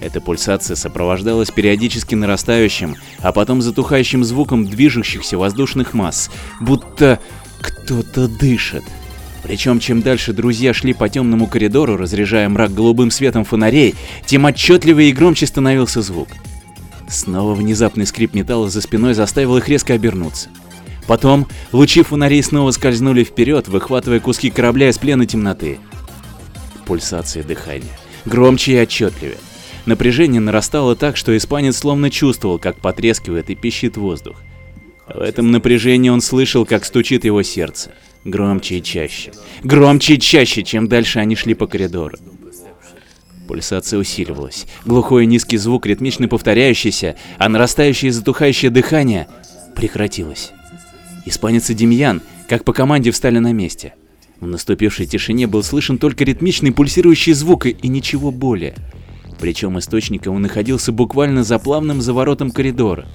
Эта 0.00 0.20
пульсация 0.20 0.76
сопровождалась 0.76 1.50
периодически 1.50 2.14
нарастающим, 2.14 2.96
а 3.20 3.32
потом 3.32 3.62
затухающим 3.62 4.24
звуком 4.24 4.66
движущихся 4.66 5.38
воздушных 5.38 5.94
масс, 5.94 6.30
будто 6.60 7.18
кто-то 7.60 8.28
дышит. 8.28 8.84
Причем 9.42 9.80
чем 9.80 10.02
дальше 10.02 10.32
друзья 10.32 10.72
шли 10.72 10.92
по 10.92 11.08
темному 11.08 11.46
коридору, 11.46 11.96
разряжая 11.96 12.48
мрак 12.48 12.72
голубым 12.72 13.10
светом 13.10 13.44
фонарей, 13.44 13.94
тем 14.24 14.46
отчетливее 14.46 15.10
и 15.10 15.12
громче 15.12 15.46
становился 15.46 16.00
звук. 16.00 16.28
Снова 17.08 17.54
внезапный 17.54 18.06
скрип 18.06 18.34
металла 18.34 18.70
за 18.70 18.80
спиной 18.80 19.14
заставил 19.14 19.56
их 19.56 19.68
резко 19.68 19.94
обернуться. 19.94 20.48
Потом 21.06 21.48
лучи 21.72 22.02
фонарей 22.02 22.42
снова 22.42 22.70
скользнули 22.70 23.24
вперед, 23.24 23.68
выхватывая 23.68 24.20
куски 24.20 24.50
корабля 24.50 24.88
из 24.88 24.98
плена 24.98 25.26
темноты. 25.26 25.78
Пульсация 26.86 27.42
дыхания. 27.42 27.90
Громче 28.24 28.72
и 28.72 28.76
отчетливее. 28.76 29.38
Напряжение 29.84 30.40
нарастало 30.40 30.94
так, 30.94 31.16
что 31.16 31.36
испанец 31.36 31.78
словно 31.78 32.08
чувствовал, 32.08 32.60
как 32.60 32.76
потрескивает 32.76 33.50
и 33.50 33.56
пищит 33.56 33.96
воздух. 33.96 34.40
В 35.12 35.20
этом 35.20 35.50
напряжении 35.50 36.08
он 36.08 36.20
слышал, 36.20 36.64
как 36.64 36.84
стучит 36.84 37.24
его 37.24 37.42
сердце. 37.42 37.90
Громче 38.24 38.78
и 38.78 38.82
чаще. 38.82 39.32
Громче 39.64 40.14
и 40.14 40.20
чаще, 40.20 40.62
чем 40.62 40.88
дальше 40.88 41.18
они 41.18 41.34
шли 41.34 41.54
по 41.54 41.66
коридору. 41.66 42.16
Пульсация 43.48 43.98
усиливалась. 43.98 44.66
Глухой 44.84 45.24
и 45.24 45.26
низкий 45.26 45.56
звук, 45.56 45.86
ритмично 45.86 46.28
повторяющийся, 46.28 47.16
а 47.38 47.48
нарастающее 47.48 48.10
и 48.10 48.12
затухающее 48.12 48.70
дыхание 48.70 49.26
прекратилось. 49.74 50.52
Испанец 51.26 51.68
и 51.70 51.74
Демьян, 51.74 52.22
как 52.48 52.64
по 52.64 52.72
команде, 52.72 53.10
встали 53.10 53.38
на 53.38 53.52
месте. 53.52 53.94
В 54.40 54.46
наступившей 54.46 55.06
тишине 55.06 55.46
был 55.46 55.62
слышен 55.62 55.98
только 55.98 56.24
ритмичный 56.24 56.72
пульсирующий 56.72 57.32
звук 57.32 57.66
и 57.66 57.88
ничего 57.88 58.30
более. 58.30 58.74
Причем 59.40 59.78
источник 59.78 60.26
его 60.26 60.38
находился 60.38 60.92
буквально 60.92 61.42
за 61.42 61.58
плавным 61.58 62.00
заворотом 62.00 62.50
коридора. 62.50 63.06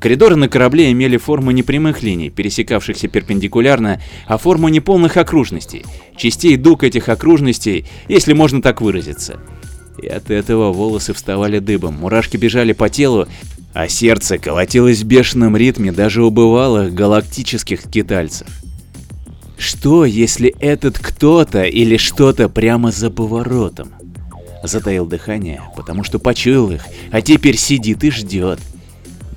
Коридоры 0.00 0.36
на 0.36 0.48
корабле 0.48 0.92
имели 0.92 1.16
форму 1.16 1.50
не 1.50 1.62
прямых 1.62 2.02
линий, 2.02 2.30
пересекавшихся 2.30 3.08
перпендикулярно, 3.08 4.00
а 4.26 4.36
форму 4.36 4.68
неполных 4.68 5.16
окружностей, 5.16 5.84
частей 6.16 6.56
дуг 6.56 6.84
этих 6.84 7.08
окружностей, 7.08 7.86
если 8.08 8.32
можно 8.34 8.60
так 8.60 8.80
выразиться. 8.80 9.40
И 10.02 10.06
от 10.06 10.30
этого 10.30 10.72
волосы 10.72 11.14
вставали 11.14 11.58
дыбом, 11.58 11.94
мурашки 11.94 12.36
бежали 12.36 12.72
по 12.72 12.90
телу, 12.90 13.26
а 13.72 13.88
сердце 13.88 14.38
колотилось 14.38 15.00
в 15.02 15.06
бешеном 15.06 15.56
ритме 15.56 15.92
даже 15.92 16.22
у 16.22 16.30
бывалых 16.30 16.92
галактических 16.92 17.84
китальцев. 17.84 18.46
Что, 19.58 20.04
если 20.04 20.54
этот 20.60 20.98
кто-то 20.98 21.62
или 21.62 21.96
что-то 21.96 22.50
прямо 22.50 22.90
за 22.90 23.10
поворотом? 23.10 23.90
Затаил 24.62 25.06
дыхание, 25.06 25.62
потому 25.76 26.04
что 26.04 26.18
почуял 26.18 26.70
их, 26.70 26.84
а 27.10 27.22
теперь 27.22 27.56
сидит 27.56 28.04
и 28.04 28.10
ждет. 28.10 28.58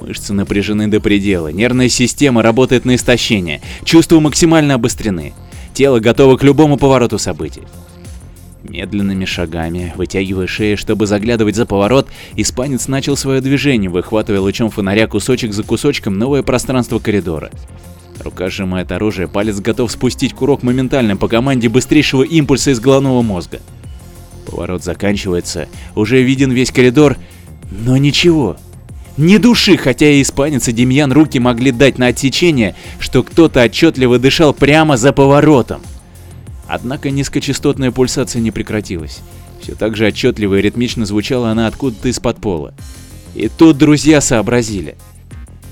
Мышцы 0.02 0.34
напряжены 0.34 0.88
до 0.88 1.00
предела, 1.00 1.50
нервная 1.50 1.90
система 1.90 2.42
работает 2.42 2.86
на 2.86 2.96
истощение, 2.96 3.62
чувства 3.84 4.20
максимально 4.20 4.76
обострены, 4.76 5.34
тело 5.74 6.00
готово 6.00 6.38
к 6.38 6.44
любому 6.44 6.78
повороту 6.78 7.20
событий. 7.20 7.64
Медленными 8.64 9.26
шагами, 9.26 9.94
вытягивая 9.96 10.48
шею, 10.48 10.78
чтобы 10.78 11.06
заглядывать 11.06 11.56
за 11.56 11.66
поворот, 11.66 12.08
испанец 12.36 12.88
начал 12.88 13.16
свое 13.16 13.42
движение, 13.42 13.90
выхватывая 13.90 14.42
лучом 14.42 14.70
фонаря 14.70 15.08
кусочек 15.08 15.54
за 15.54 15.64
кусочком 15.64 16.18
новое 16.18 16.44
пространство 16.44 17.00
коридора. 17.00 17.52
Рука 18.24 18.50
сжимает 18.50 18.92
оружие, 18.92 19.30
палец 19.30 19.60
готов 19.60 19.92
спустить 19.92 20.34
курок 20.34 20.62
моментально 20.62 21.16
по 21.16 21.30
команде 21.30 21.70
быстрейшего 21.70 22.24
импульса 22.24 22.72
из 22.72 22.80
головного 22.82 23.22
мозга. 23.22 23.62
Поворот 24.46 24.84
заканчивается, 24.84 25.70
уже 25.96 26.22
виден 26.22 26.52
весь 26.52 26.72
коридор, 26.72 27.16
но 27.72 27.96
ничего. 27.96 28.58
Ни 29.20 29.36
души, 29.36 29.76
хотя 29.76 30.10
и 30.10 30.22
испанец 30.22 30.70
и 30.70 30.72
Демьян 30.72 31.12
руки 31.12 31.40
могли 31.40 31.74
дать 31.74 31.98
на 31.98 32.08
отсечение, 32.08 32.74
что 33.00 33.22
кто-то 33.22 33.62
отчетливо 33.62 34.18
дышал 34.18 34.54
прямо 34.54 34.96
за 34.96 35.12
поворотом. 35.12 35.82
Однако 36.70 37.10
низкочастотная 37.12 37.92
пульсация 37.92 38.42
не 38.42 38.52
прекратилась. 38.52 39.20
Все 39.62 39.76
так 39.76 39.98
же 39.98 40.08
отчетливо 40.08 40.56
и 40.56 40.62
ритмично 40.62 41.06
звучала 41.06 41.50
она 41.50 41.68
откуда-то 41.68 42.08
из-под 42.08 42.38
пола. 42.38 42.74
И 43.36 43.50
тут 43.50 43.78
друзья 43.78 44.22
сообразили. 44.22 44.96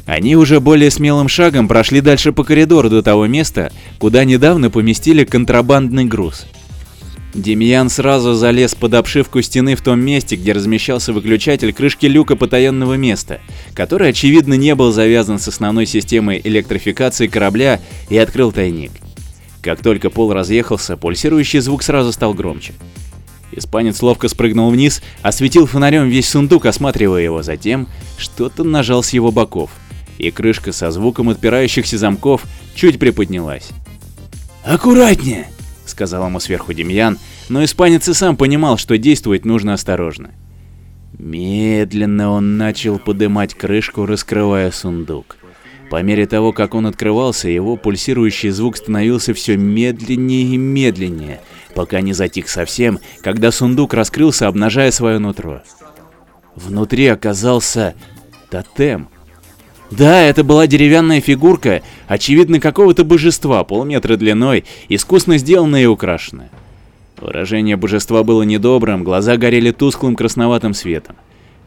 Они 0.05 0.35
уже 0.35 0.59
более 0.59 0.91
смелым 0.91 1.29
шагом 1.29 1.69
прошли 1.69 2.01
дальше 2.01 2.33
по 2.33 2.43
коридору 2.43 2.89
до 2.89 3.01
того 3.01 3.27
места, 3.27 3.71
куда 3.97 4.25
недавно 4.25 4.69
поместили 4.69 5.23
контрабандный 5.23 6.03
груз. 6.03 6.47
Демьян 7.37 7.89
сразу 7.91 8.33
залез 8.33 8.73
под 8.73 8.95
обшивку 8.95 9.43
стены 9.43 9.75
в 9.75 9.81
том 9.81 9.99
месте, 9.99 10.35
где 10.35 10.53
размещался 10.53 11.13
выключатель 11.13 11.71
крышки 11.71 12.07
люка 12.07 12.35
потаенного 12.35 12.95
места, 12.95 13.41
который, 13.75 14.09
очевидно, 14.09 14.55
не 14.55 14.73
был 14.73 14.91
завязан 14.91 15.37
с 15.37 15.47
основной 15.47 15.85
системой 15.85 16.41
электрификации 16.43 17.27
корабля 17.27 17.79
и 18.09 18.17
открыл 18.17 18.51
тайник. 18.51 18.91
Как 19.61 19.83
только 19.83 20.09
пол 20.09 20.33
разъехался, 20.33 20.97
пульсирующий 20.97 21.59
звук 21.59 21.83
сразу 21.83 22.11
стал 22.11 22.33
громче. 22.33 22.73
Испанец 23.51 24.01
ловко 24.01 24.29
спрыгнул 24.29 24.71
вниз, 24.71 25.03
осветил 25.21 25.67
фонарем 25.67 26.09
весь 26.09 26.27
сундук, 26.27 26.65
осматривая 26.65 27.21
его, 27.21 27.43
затем 27.43 27.87
что-то 28.17 28.63
нажал 28.63 29.03
с 29.03 29.11
его 29.11 29.31
боков, 29.31 29.69
и 30.17 30.31
крышка 30.31 30.71
со 30.71 30.89
звуком 30.89 31.29
отпирающихся 31.29 31.99
замков 31.99 32.45
чуть 32.73 32.97
приподнялась. 32.97 33.69
«Аккуратнее!» 34.63 35.47
Сказал 35.89 36.25
ему 36.27 36.39
сверху 36.39 36.73
Демьян, 36.73 37.17
но 37.49 37.63
испанец 37.63 38.07
и 38.07 38.13
сам 38.13 38.37
понимал, 38.37 38.77
что 38.77 38.97
действовать 38.97 39.45
нужно 39.45 39.73
осторожно. 39.73 40.31
Медленно 41.17 42.29
он 42.29 42.57
начал 42.57 42.99
подымать 42.99 43.55
крышку, 43.55 44.05
раскрывая 44.05 44.71
сундук. 44.71 45.37
По 45.89 46.01
мере 46.03 46.25
того, 46.25 46.51
как 46.51 46.75
он 46.75 46.85
открывался, 46.85 47.49
его 47.49 47.77
пульсирующий 47.77 48.49
звук 48.49 48.77
становился 48.77 49.33
все 49.33 49.55
медленнее 49.55 50.53
и 50.53 50.57
медленнее, 50.57 51.41
пока 51.73 52.01
не 52.01 52.13
затих 52.13 52.49
совсем, 52.49 52.99
когда 53.21 53.51
сундук 53.51 53.93
раскрылся, 53.93 54.47
обнажая 54.47 54.91
свое 54.91 55.17
нутро. 55.17 55.61
Внутри 56.55 57.07
оказался 57.07 57.95
тотем, 58.49 59.09
да, 59.89 60.21
это 60.21 60.43
была 60.43 60.67
деревянная 60.67 61.21
фигурка, 61.21 61.81
очевидно 62.07 62.59
какого-то 62.59 63.03
божества, 63.03 63.63
полметра 63.63 64.17
длиной, 64.17 64.65
искусно 64.89 65.37
сделанная 65.37 65.83
и 65.83 65.85
украшенная. 65.85 66.49
Выражение 67.19 67.77
божества 67.77 68.23
было 68.23 68.43
недобрым, 68.43 69.03
глаза 69.03 69.37
горели 69.37 69.71
тусклым 69.71 70.15
красноватым 70.15 70.73
светом. 70.73 71.15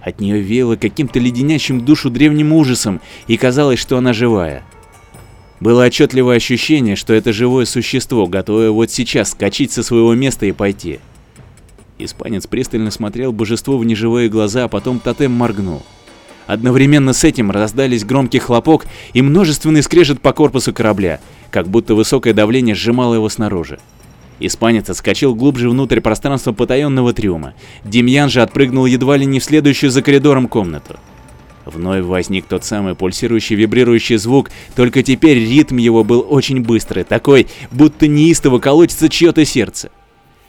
От 0.00 0.20
нее 0.20 0.40
веяло 0.40 0.76
каким-то 0.76 1.18
леденящим 1.18 1.84
душу 1.84 2.10
древним 2.10 2.52
ужасом, 2.52 3.00
и 3.26 3.36
казалось, 3.36 3.78
что 3.78 3.98
она 3.98 4.12
живая. 4.12 4.62
Было 5.58 5.84
отчетливое 5.84 6.36
ощущение, 6.36 6.96
что 6.96 7.12
это 7.12 7.32
живое 7.32 7.66
существо, 7.66 8.26
готовое 8.26 8.70
вот 8.70 8.90
сейчас 8.90 9.30
скачать 9.30 9.72
со 9.72 9.82
своего 9.82 10.14
места 10.14 10.46
и 10.46 10.52
пойти. 10.52 11.00
Испанец 11.98 12.46
пристально 12.46 12.90
смотрел 12.90 13.32
божеству 13.32 13.76
в 13.76 13.84
неживые 13.84 14.30
глаза, 14.30 14.64
а 14.64 14.68
потом 14.68 15.00
тотем 15.00 15.32
моргнул. 15.32 15.82
Одновременно 16.50 17.12
с 17.12 17.22
этим 17.22 17.52
раздались 17.52 18.04
громкий 18.04 18.40
хлопок 18.40 18.84
и 19.12 19.22
множественный 19.22 19.84
скрежет 19.84 20.20
по 20.20 20.32
корпусу 20.32 20.72
корабля, 20.72 21.20
как 21.52 21.68
будто 21.68 21.94
высокое 21.94 22.34
давление 22.34 22.74
сжимало 22.74 23.14
его 23.14 23.28
снаружи. 23.28 23.78
Испанец 24.40 24.90
отскочил 24.90 25.36
глубже 25.36 25.70
внутрь 25.70 26.00
пространства 26.00 26.50
потаенного 26.50 27.12
трюма. 27.12 27.54
Демьян 27.84 28.28
же 28.28 28.42
отпрыгнул 28.42 28.84
едва 28.86 29.16
ли 29.16 29.26
не 29.26 29.38
в 29.38 29.44
следующую 29.44 29.92
за 29.92 30.02
коридором 30.02 30.48
комнату. 30.48 30.98
Вновь 31.66 32.02
возник 32.02 32.46
тот 32.46 32.64
самый 32.64 32.96
пульсирующий 32.96 33.54
вибрирующий 33.54 34.16
звук, 34.16 34.50
только 34.74 35.04
теперь 35.04 35.38
ритм 35.38 35.76
его 35.76 36.02
был 36.02 36.26
очень 36.28 36.64
быстрый, 36.64 37.04
такой, 37.04 37.46
будто 37.70 38.08
неистово 38.08 38.58
колотится 38.58 39.08
чье-то 39.08 39.44
сердце. 39.44 39.90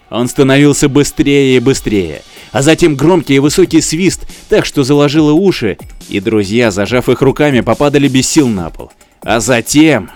Он 0.09 0.27
становился 0.27 0.89
быстрее 0.89 1.57
и 1.57 1.59
быстрее, 1.59 2.23
а 2.51 2.61
затем 2.61 2.95
громкий 2.95 3.35
и 3.35 3.39
высокий 3.39 3.81
свист, 3.81 4.27
так 4.49 4.65
что 4.65 4.83
заложило 4.83 5.31
уши, 5.31 5.77
и 6.09 6.19
друзья, 6.19 6.71
зажав 6.71 7.09
их 7.09 7.21
руками, 7.21 7.61
попадали 7.61 8.07
без 8.07 8.27
сил 8.27 8.47
на 8.47 8.69
пол. 8.69 8.91
А 9.21 9.39
затем... 9.39 10.09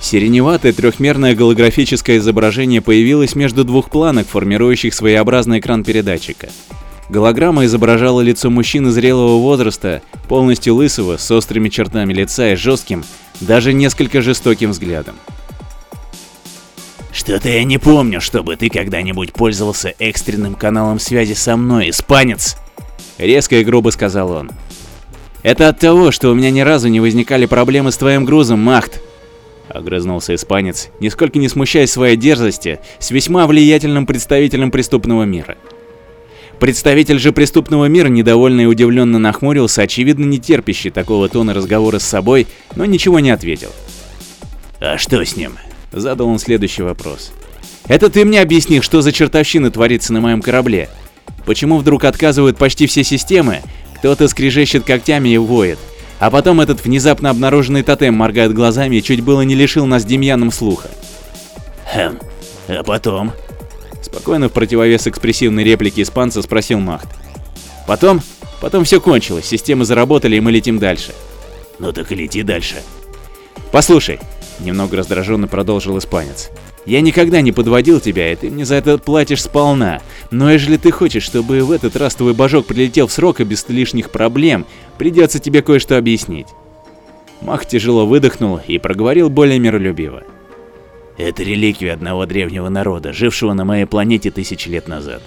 Сиреневатое 0.00 0.74
трехмерное 0.74 1.34
голографическое 1.34 2.18
изображение 2.18 2.82
появилось 2.82 3.34
между 3.34 3.64
двух 3.64 3.88
планок, 3.88 4.26
формирующих 4.26 4.92
своеобразный 4.92 5.60
экран 5.60 5.84
передатчика. 5.84 6.50
Голограмма 7.08 7.64
изображала 7.64 8.20
лицо 8.20 8.50
мужчины 8.50 8.90
зрелого 8.90 9.38
возраста, 9.38 10.02
полностью 10.28 10.74
лысого, 10.74 11.16
с 11.16 11.30
острыми 11.30 11.70
чертами 11.70 12.12
лица 12.12 12.52
и 12.52 12.56
жестким, 12.56 13.04
даже 13.40 13.72
несколько 13.72 14.20
жестоким 14.20 14.72
взглядом. 14.72 15.14
«Что-то 17.12 17.48
я 17.50 17.62
не 17.64 17.78
помню, 17.78 18.20
чтобы 18.20 18.56
ты 18.56 18.70
когда-нибудь 18.70 19.32
пользовался 19.34 19.94
экстренным 19.98 20.54
каналом 20.54 20.98
связи 20.98 21.34
со 21.34 21.56
мной, 21.56 21.90
испанец!» 21.90 22.56
Резко 23.18 23.56
и 23.56 23.64
грубо 23.64 23.90
сказал 23.90 24.30
он. 24.30 24.50
«Это 25.42 25.68
от 25.68 25.78
того, 25.78 26.10
что 26.10 26.30
у 26.30 26.34
меня 26.34 26.50
ни 26.50 26.60
разу 26.60 26.88
не 26.88 27.00
возникали 27.00 27.46
проблемы 27.46 27.92
с 27.92 27.98
твоим 27.98 28.24
грузом, 28.24 28.60
Махт!» 28.60 29.02
Огрызнулся 29.68 30.34
испанец, 30.34 30.88
нисколько 31.00 31.38
не 31.38 31.48
смущаясь 31.48 31.90
своей 31.90 32.16
дерзости, 32.16 32.80
с 32.98 33.10
весьма 33.10 33.46
влиятельным 33.46 34.06
представителем 34.06 34.70
преступного 34.70 35.24
мира. 35.24 35.56
Представитель 36.58 37.18
же 37.18 37.32
преступного 37.32 37.86
мира 37.86 38.08
недовольно 38.08 38.62
и 38.62 38.66
удивленно 38.66 39.18
нахмурился, 39.18 39.82
очевидно 39.82 40.24
не 40.24 40.38
терпящий 40.38 40.90
такого 40.90 41.28
тона 41.28 41.54
разговора 41.54 41.98
с 41.98 42.04
собой, 42.04 42.46
но 42.76 42.84
ничего 42.84 43.20
не 43.20 43.30
ответил. 43.30 43.70
«А 44.80 44.96
что 44.96 45.24
с 45.24 45.36
ним?»– 45.36 45.52
задал 45.92 46.28
он 46.28 46.38
следующий 46.38 46.82
вопрос. 46.82 47.32
«Это 47.88 48.08
ты 48.08 48.24
мне 48.24 48.40
объясни, 48.40 48.80
что 48.80 49.02
за 49.02 49.12
чертовщина 49.12 49.70
творится 49.70 50.12
на 50.12 50.20
моем 50.20 50.40
корабле? 50.40 50.88
Почему 51.44 51.78
вдруг 51.78 52.04
отказывают 52.04 52.56
почти 52.56 52.86
все 52.86 53.04
системы, 53.04 53.60
кто-то 53.96 54.28
скрежещет 54.28 54.84
когтями 54.84 55.30
и 55.30 55.38
воет, 55.38 55.78
а 56.18 56.30
потом 56.30 56.60
этот 56.60 56.84
внезапно 56.84 57.30
обнаруженный 57.30 57.82
тотем 57.82 58.14
моргает 58.14 58.54
глазами 58.54 58.96
и 58.96 59.02
чуть 59.02 59.22
было 59.22 59.42
не 59.42 59.54
лишил 59.54 59.86
нас 59.86 60.04
Демьяном 60.04 60.52
слуха?» 60.52 60.88
«Хм, 61.92 62.18
А 62.68 62.82
потом? 62.84 63.32
Спокойно 64.02 64.48
в 64.48 64.52
противовес 64.52 65.06
экспрессивной 65.06 65.64
реплике 65.64 66.02
испанца 66.02 66.42
спросил 66.42 66.80
Махт. 66.80 67.08
Потом? 67.86 68.20
Потом 68.60 68.84
все 68.84 69.00
кончилось, 69.00 69.46
системы 69.46 69.84
заработали 69.84 70.36
и 70.36 70.40
мы 70.40 70.52
летим 70.52 70.78
дальше. 70.78 71.12
Ну 71.78 71.92
так 71.92 72.12
и 72.12 72.14
лети 72.14 72.42
дальше. 72.42 72.76
Послушай, 73.72 74.20
немного 74.62 74.96
раздраженно 74.96 75.48
продолжил 75.48 75.98
испанец. 75.98 76.50
Я 76.84 77.00
никогда 77.00 77.40
не 77.40 77.52
подводил 77.52 78.00
тебя, 78.00 78.32
и 78.32 78.36
ты 78.36 78.50
мне 78.50 78.64
за 78.64 78.74
это 78.74 78.98
платишь 78.98 79.42
сполна. 79.42 80.00
Но 80.30 80.50
если 80.50 80.76
ты 80.76 80.90
хочешь, 80.90 81.22
чтобы 81.22 81.62
в 81.62 81.70
этот 81.70 81.96
раз 81.96 82.14
твой 82.14 82.34
божок 82.34 82.66
прилетел 82.66 83.06
в 83.06 83.12
срок 83.12 83.40
и 83.40 83.44
без 83.44 83.68
лишних 83.68 84.10
проблем, 84.10 84.66
придется 84.98 85.38
тебе 85.38 85.62
кое-что 85.62 85.96
объяснить. 85.96 86.48
Мах 87.40 87.66
тяжело 87.66 88.06
выдохнул 88.06 88.60
и 88.66 88.78
проговорил 88.78 89.30
более 89.30 89.58
миролюбиво. 89.58 90.24
Это 91.18 91.42
реликвия 91.42 91.92
одного 91.92 92.26
древнего 92.26 92.68
народа, 92.68 93.12
жившего 93.12 93.52
на 93.52 93.64
моей 93.64 93.84
планете 93.84 94.30
тысячи 94.30 94.68
лет 94.68 94.88
назад. 94.88 95.22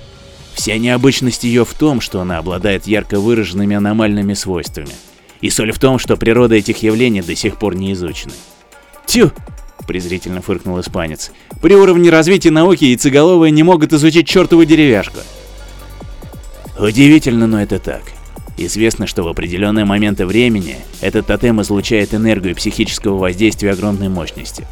Вся 0.54 0.78
необычность 0.78 1.44
ее 1.44 1.64
в 1.64 1.74
том, 1.74 2.02
что 2.02 2.22
она 2.22 2.38
обладает 2.38 2.88
ярко 2.88 3.20
выраженными 3.20 3.76
аномальными 3.76 4.34
свойствами. 4.34 4.90
И 5.42 5.50
соль 5.50 5.72
в 5.72 5.80
том, 5.80 6.00
что 6.00 6.18
природа 6.18 6.56
этих 6.56 6.82
явлений 6.82 7.22
до 7.22 7.36
сих 7.36 7.58
пор 7.58 7.76
не 7.76 7.94
изучена. 7.94 8.34
Тю! 9.06 9.32
презрительно 9.86 10.42
фыркнул 10.42 10.80
испанец. 10.80 11.32
При 11.62 11.76
уровне 11.76 12.10
развития 12.10 12.52
науки 12.52 12.86
яйцеголовые 12.86 13.52
не 13.52 13.64
могут 13.64 13.94
изучить 13.94 14.28
чертову 14.28 14.66
деревяшку. 14.66 15.20
Удивительно, 16.78 17.48
но 17.48 17.62
это 17.62 17.80
так. 17.80 18.02
Известно, 18.58 19.06
что 19.06 19.24
в 19.24 19.28
определенные 19.28 19.86
моменты 19.86 20.26
времени 20.26 20.78
этот 21.02 21.28
тотем 21.28 21.62
излучает 21.62 22.14
энергию 22.14 22.56
психического 22.56 23.18
воздействия 23.18 23.72
огромной 23.72 24.10
мощности. 24.10 24.66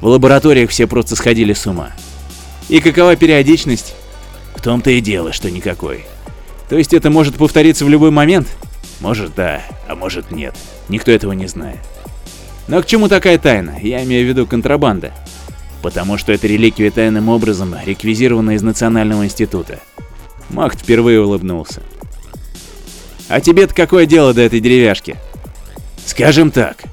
В 0.00 0.06
лабораториях 0.06 0.70
все 0.70 0.86
просто 0.86 1.16
сходили 1.16 1.52
с 1.52 1.66
ума. 1.66 1.90
И 2.68 2.80
какова 2.80 3.16
периодичность? 3.16 3.94
В 4.54 4.60
том-то 4.60 4.90
и 4.90 5.00
дело, 5.00 5.32
что 5.32 5.50
никакой. 5.50 6.04
То 6.68 6.76
есть 6.76 6.92
это 6.92 7.10
может 7.10 7.36
повториться 7.36 7.84
в 7.84 7.88
любой 7.88 8.10
момент? 8.10 8.48
Может 9.00 9.34
да, 9.34 9.62
а 9.86 9.94
может 9.94 10.30
нет. 10.30 10.54
Никто 10.88 11.10
этого 11.10 11.32
не 11.32 11.46
знает. 11.46 11.78
Но 12.68 12.82
к 12.82 12.86
чему 12.86 13.08
такая 13.08 13.38
тайна? 13.38 13.76
Я 13.82 14.04
имею 14.04 14.26
в 14.26 14.28
виду 14.28 14.46
контрабанда. 14.46 15.12
Потому 15.82 16.18
что 16.18 16.32
эта 16.32 16.46
реликвия 16.46 16.90
тайным 16.90 17.28
образом 17.28 17.74
реквизирована 17.84 18.52
из 18.52 18.62
Национального 18.62 19.24
института. 19.24 19.80
Махт 20.50 20.80
впервые 20.80 21.20
улыбнулся. 21.22 21.82
А 23.28 23.40
тебе-то 23.40 23.74
какое 23.74 24.06
дело 24.06 24.34
до 24.34 24.42
этой 24.42 24.60
деревяшки? 24.60 25.16
Скажем 26.04 26.50
так. 26.50 26.84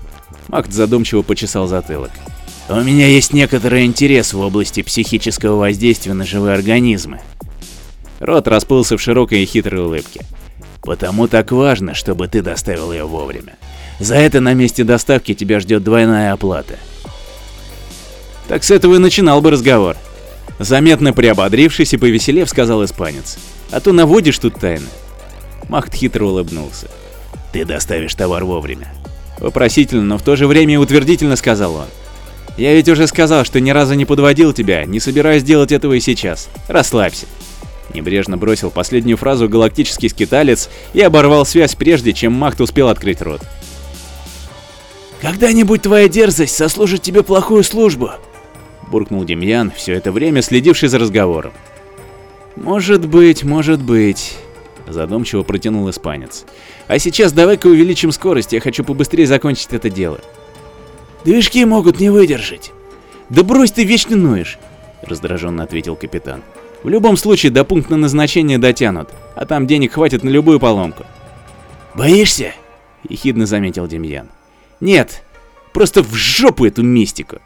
Махт 0.47 0.71
задумчиво 0.71 1.21
почесал 1.21 1.67
затылок. 1.67 2.11
У 2.69 2.75
меня 2.81 3.07
есть 3.07 3.33
некоторый 3.33 3.85
интерес 3.85 4.33
в 4.33 4.39
области 4.39 4.81
психического 4.81 5.57
воздействия 5.57 6.13
на 6.13 6.25
живые 6.25 6.55
организмы. 6.55 7.19
Рот 8.19 8.47
расплылся 8.47 8.97
в 8.97 9.01
широкой 9.01 9.43
и 9.43 9.45
хитрой 9.45 9.81
улыбке. 9.81 10.21
Потому 10.81 11.27
так 11.27 11.51
важно, 11.51 11.93
чтобы 11.93 12.27
ты 12.27 12.41
доставил 12.41 12.91
ее 12.91 13.05
вовремя. 13.05 13.55
За 13.99 14.15
это 14.15 14.41
на 14.41 14.53
месте 14.53 14.83
доставки 14.83 15.33
тебя 15.33 15.59
ждет 15.59 15.83
двойная 15.83 16.33
оплата. 16.33 16.77
Так 18.47 18.63
с 18.63 18.71
этого 18.71 18.95
и 18.95 18.99
начинал 18.99 19.41
бы 19.41 19.51
разговор. 19.51 19.95
Заметно 20.59 21.13
приободрившись 21.13 21.93
и 21.93 21.97
повеселев, 21.97 22.49
сказал 22.49 22.83
испанец. 22.83 23.37
А 23.71 23.79
то 23.79 23.91
наводишь 23.91 24.39
тут 24.39 24.59
тайны. 24.59 24.87
Махт 25.69 25.93
хитро 25.93 26.25
улыбнулся. 26.25 26.89
Ты 27.51 27.65
доставишь 27.65 28.13
товар 28.13 28.43
вовремя. 28.43 28.93
Вопросительно, 29.39 30.03
но 30.03 30.17
в 30.17 30.21
то 30.21 30.35
же 30.35 30.47
время 30.47 30.79
утвердительно 30.79 31.35
сказал 31.35 31.75
он. 31.75 31.87
Я 32.57 32.73
ведь 32.73 32.87
уже 32.87 33.07
сказал, 33.07 33.43
что 33.43 33.59
ни 33.59 33.71
разу 33.71 33.95
не 33.95 34.05
подводил 34.05 34.53
тебя, 34.53 34.85
не 34.85 34.99
собираюсь 34.99 35.43
делать 35.43 35.71
этого 35.71 35.93
и 35.93 35.99
сейчас. 35.99 36.47
Расслабься. 36.67 37.25
Небрежно 37.93 38.37
бросил 38.37 38.71
последнюю 38.71 39.17
фразу 39.17 39.49
галактический 39.49 40.09
скиталец 40.09 40.69
и 40.93 41.01
оборвал 41.01 41.45
связь 41.45 41.75
прежде, 41.75 42.13
чем 42.13 42.33
Махт 42.33 42.61
успел 42.61 42.89
открыть 42.89 43.21
рот. 43.21 43.41
«Когда-нибудь 45.21 45.83
твоя 45.83 46.07
дерзость 46.07 46.55
сослужит 46.55 47.01
тебе 47.01 47.23
плохую 47.23 47.63
службу»,— 47.63 48.11
буркнул 48.91 49.23
Демьян, 49.23 49.71
все 49.71 49.93
это 49.93 50.11
время 50.11 50.41
следивший 50.41 50.89
за 50.89 50.99
разговором. 50.99 51.53
«Может 52.55 53.07
быть, 53.07 53.43
может 53.43 53.81
быть»,— 53.81 54.37
задумчиво 54.87 55.43
протянул 55.43 55.89
испанец. 55.89 56.45
«А 56.87 56.99
сейчас 56.99 57.33
давай-ка 57.33 57.67
увеличим 57.67 58.11
скорость, 58.11 58.53
я 58.53 58.59
хочу 58.59 58.83
побыстрее 58.83 59.25
закончить 59.25 59.73
это 59.73 59.89
дело». 59.89 60.19
«Движки 61.23 61.65
могут 61.65 61.99
не 61.99 62.09
выдержать». 62.09 62.71
«Да 63.29 63.43
брось 63.43 63.71
ты 63.71 63.83
вечно 63.83 64.15
ноешь»,— 64.15 64.59
раздраженно 65.01 65.63
ответил 65.63 65.95
капитан. 65.95 66.43
«В 66.83 66.89
любом 66.89 67.17
случае 67.17 67.51
до 67.51 67.63
пункта 67.63 67.95
назначения 67.95 68.59
дотянут, 68.59 69.09
а 69.35 69.45
там 69.45 69.65
денег 69.65 69.93
хватит 69.93 70.23
на 70.23 70.29
любую 70.29 70.59
поломку». 70.59 71.03
«Боишься?»— 71.95 72.53
ехидно 73.09 73.47
заметил 73.47 73.87
Демьян. 73.87 74.29
Нет, 74.79 75.23
просто 75.73 76.03
в 76.03 76.13
жопу 76.13 76.65
эту 76.65 76.83
мистику. 76.83 77.41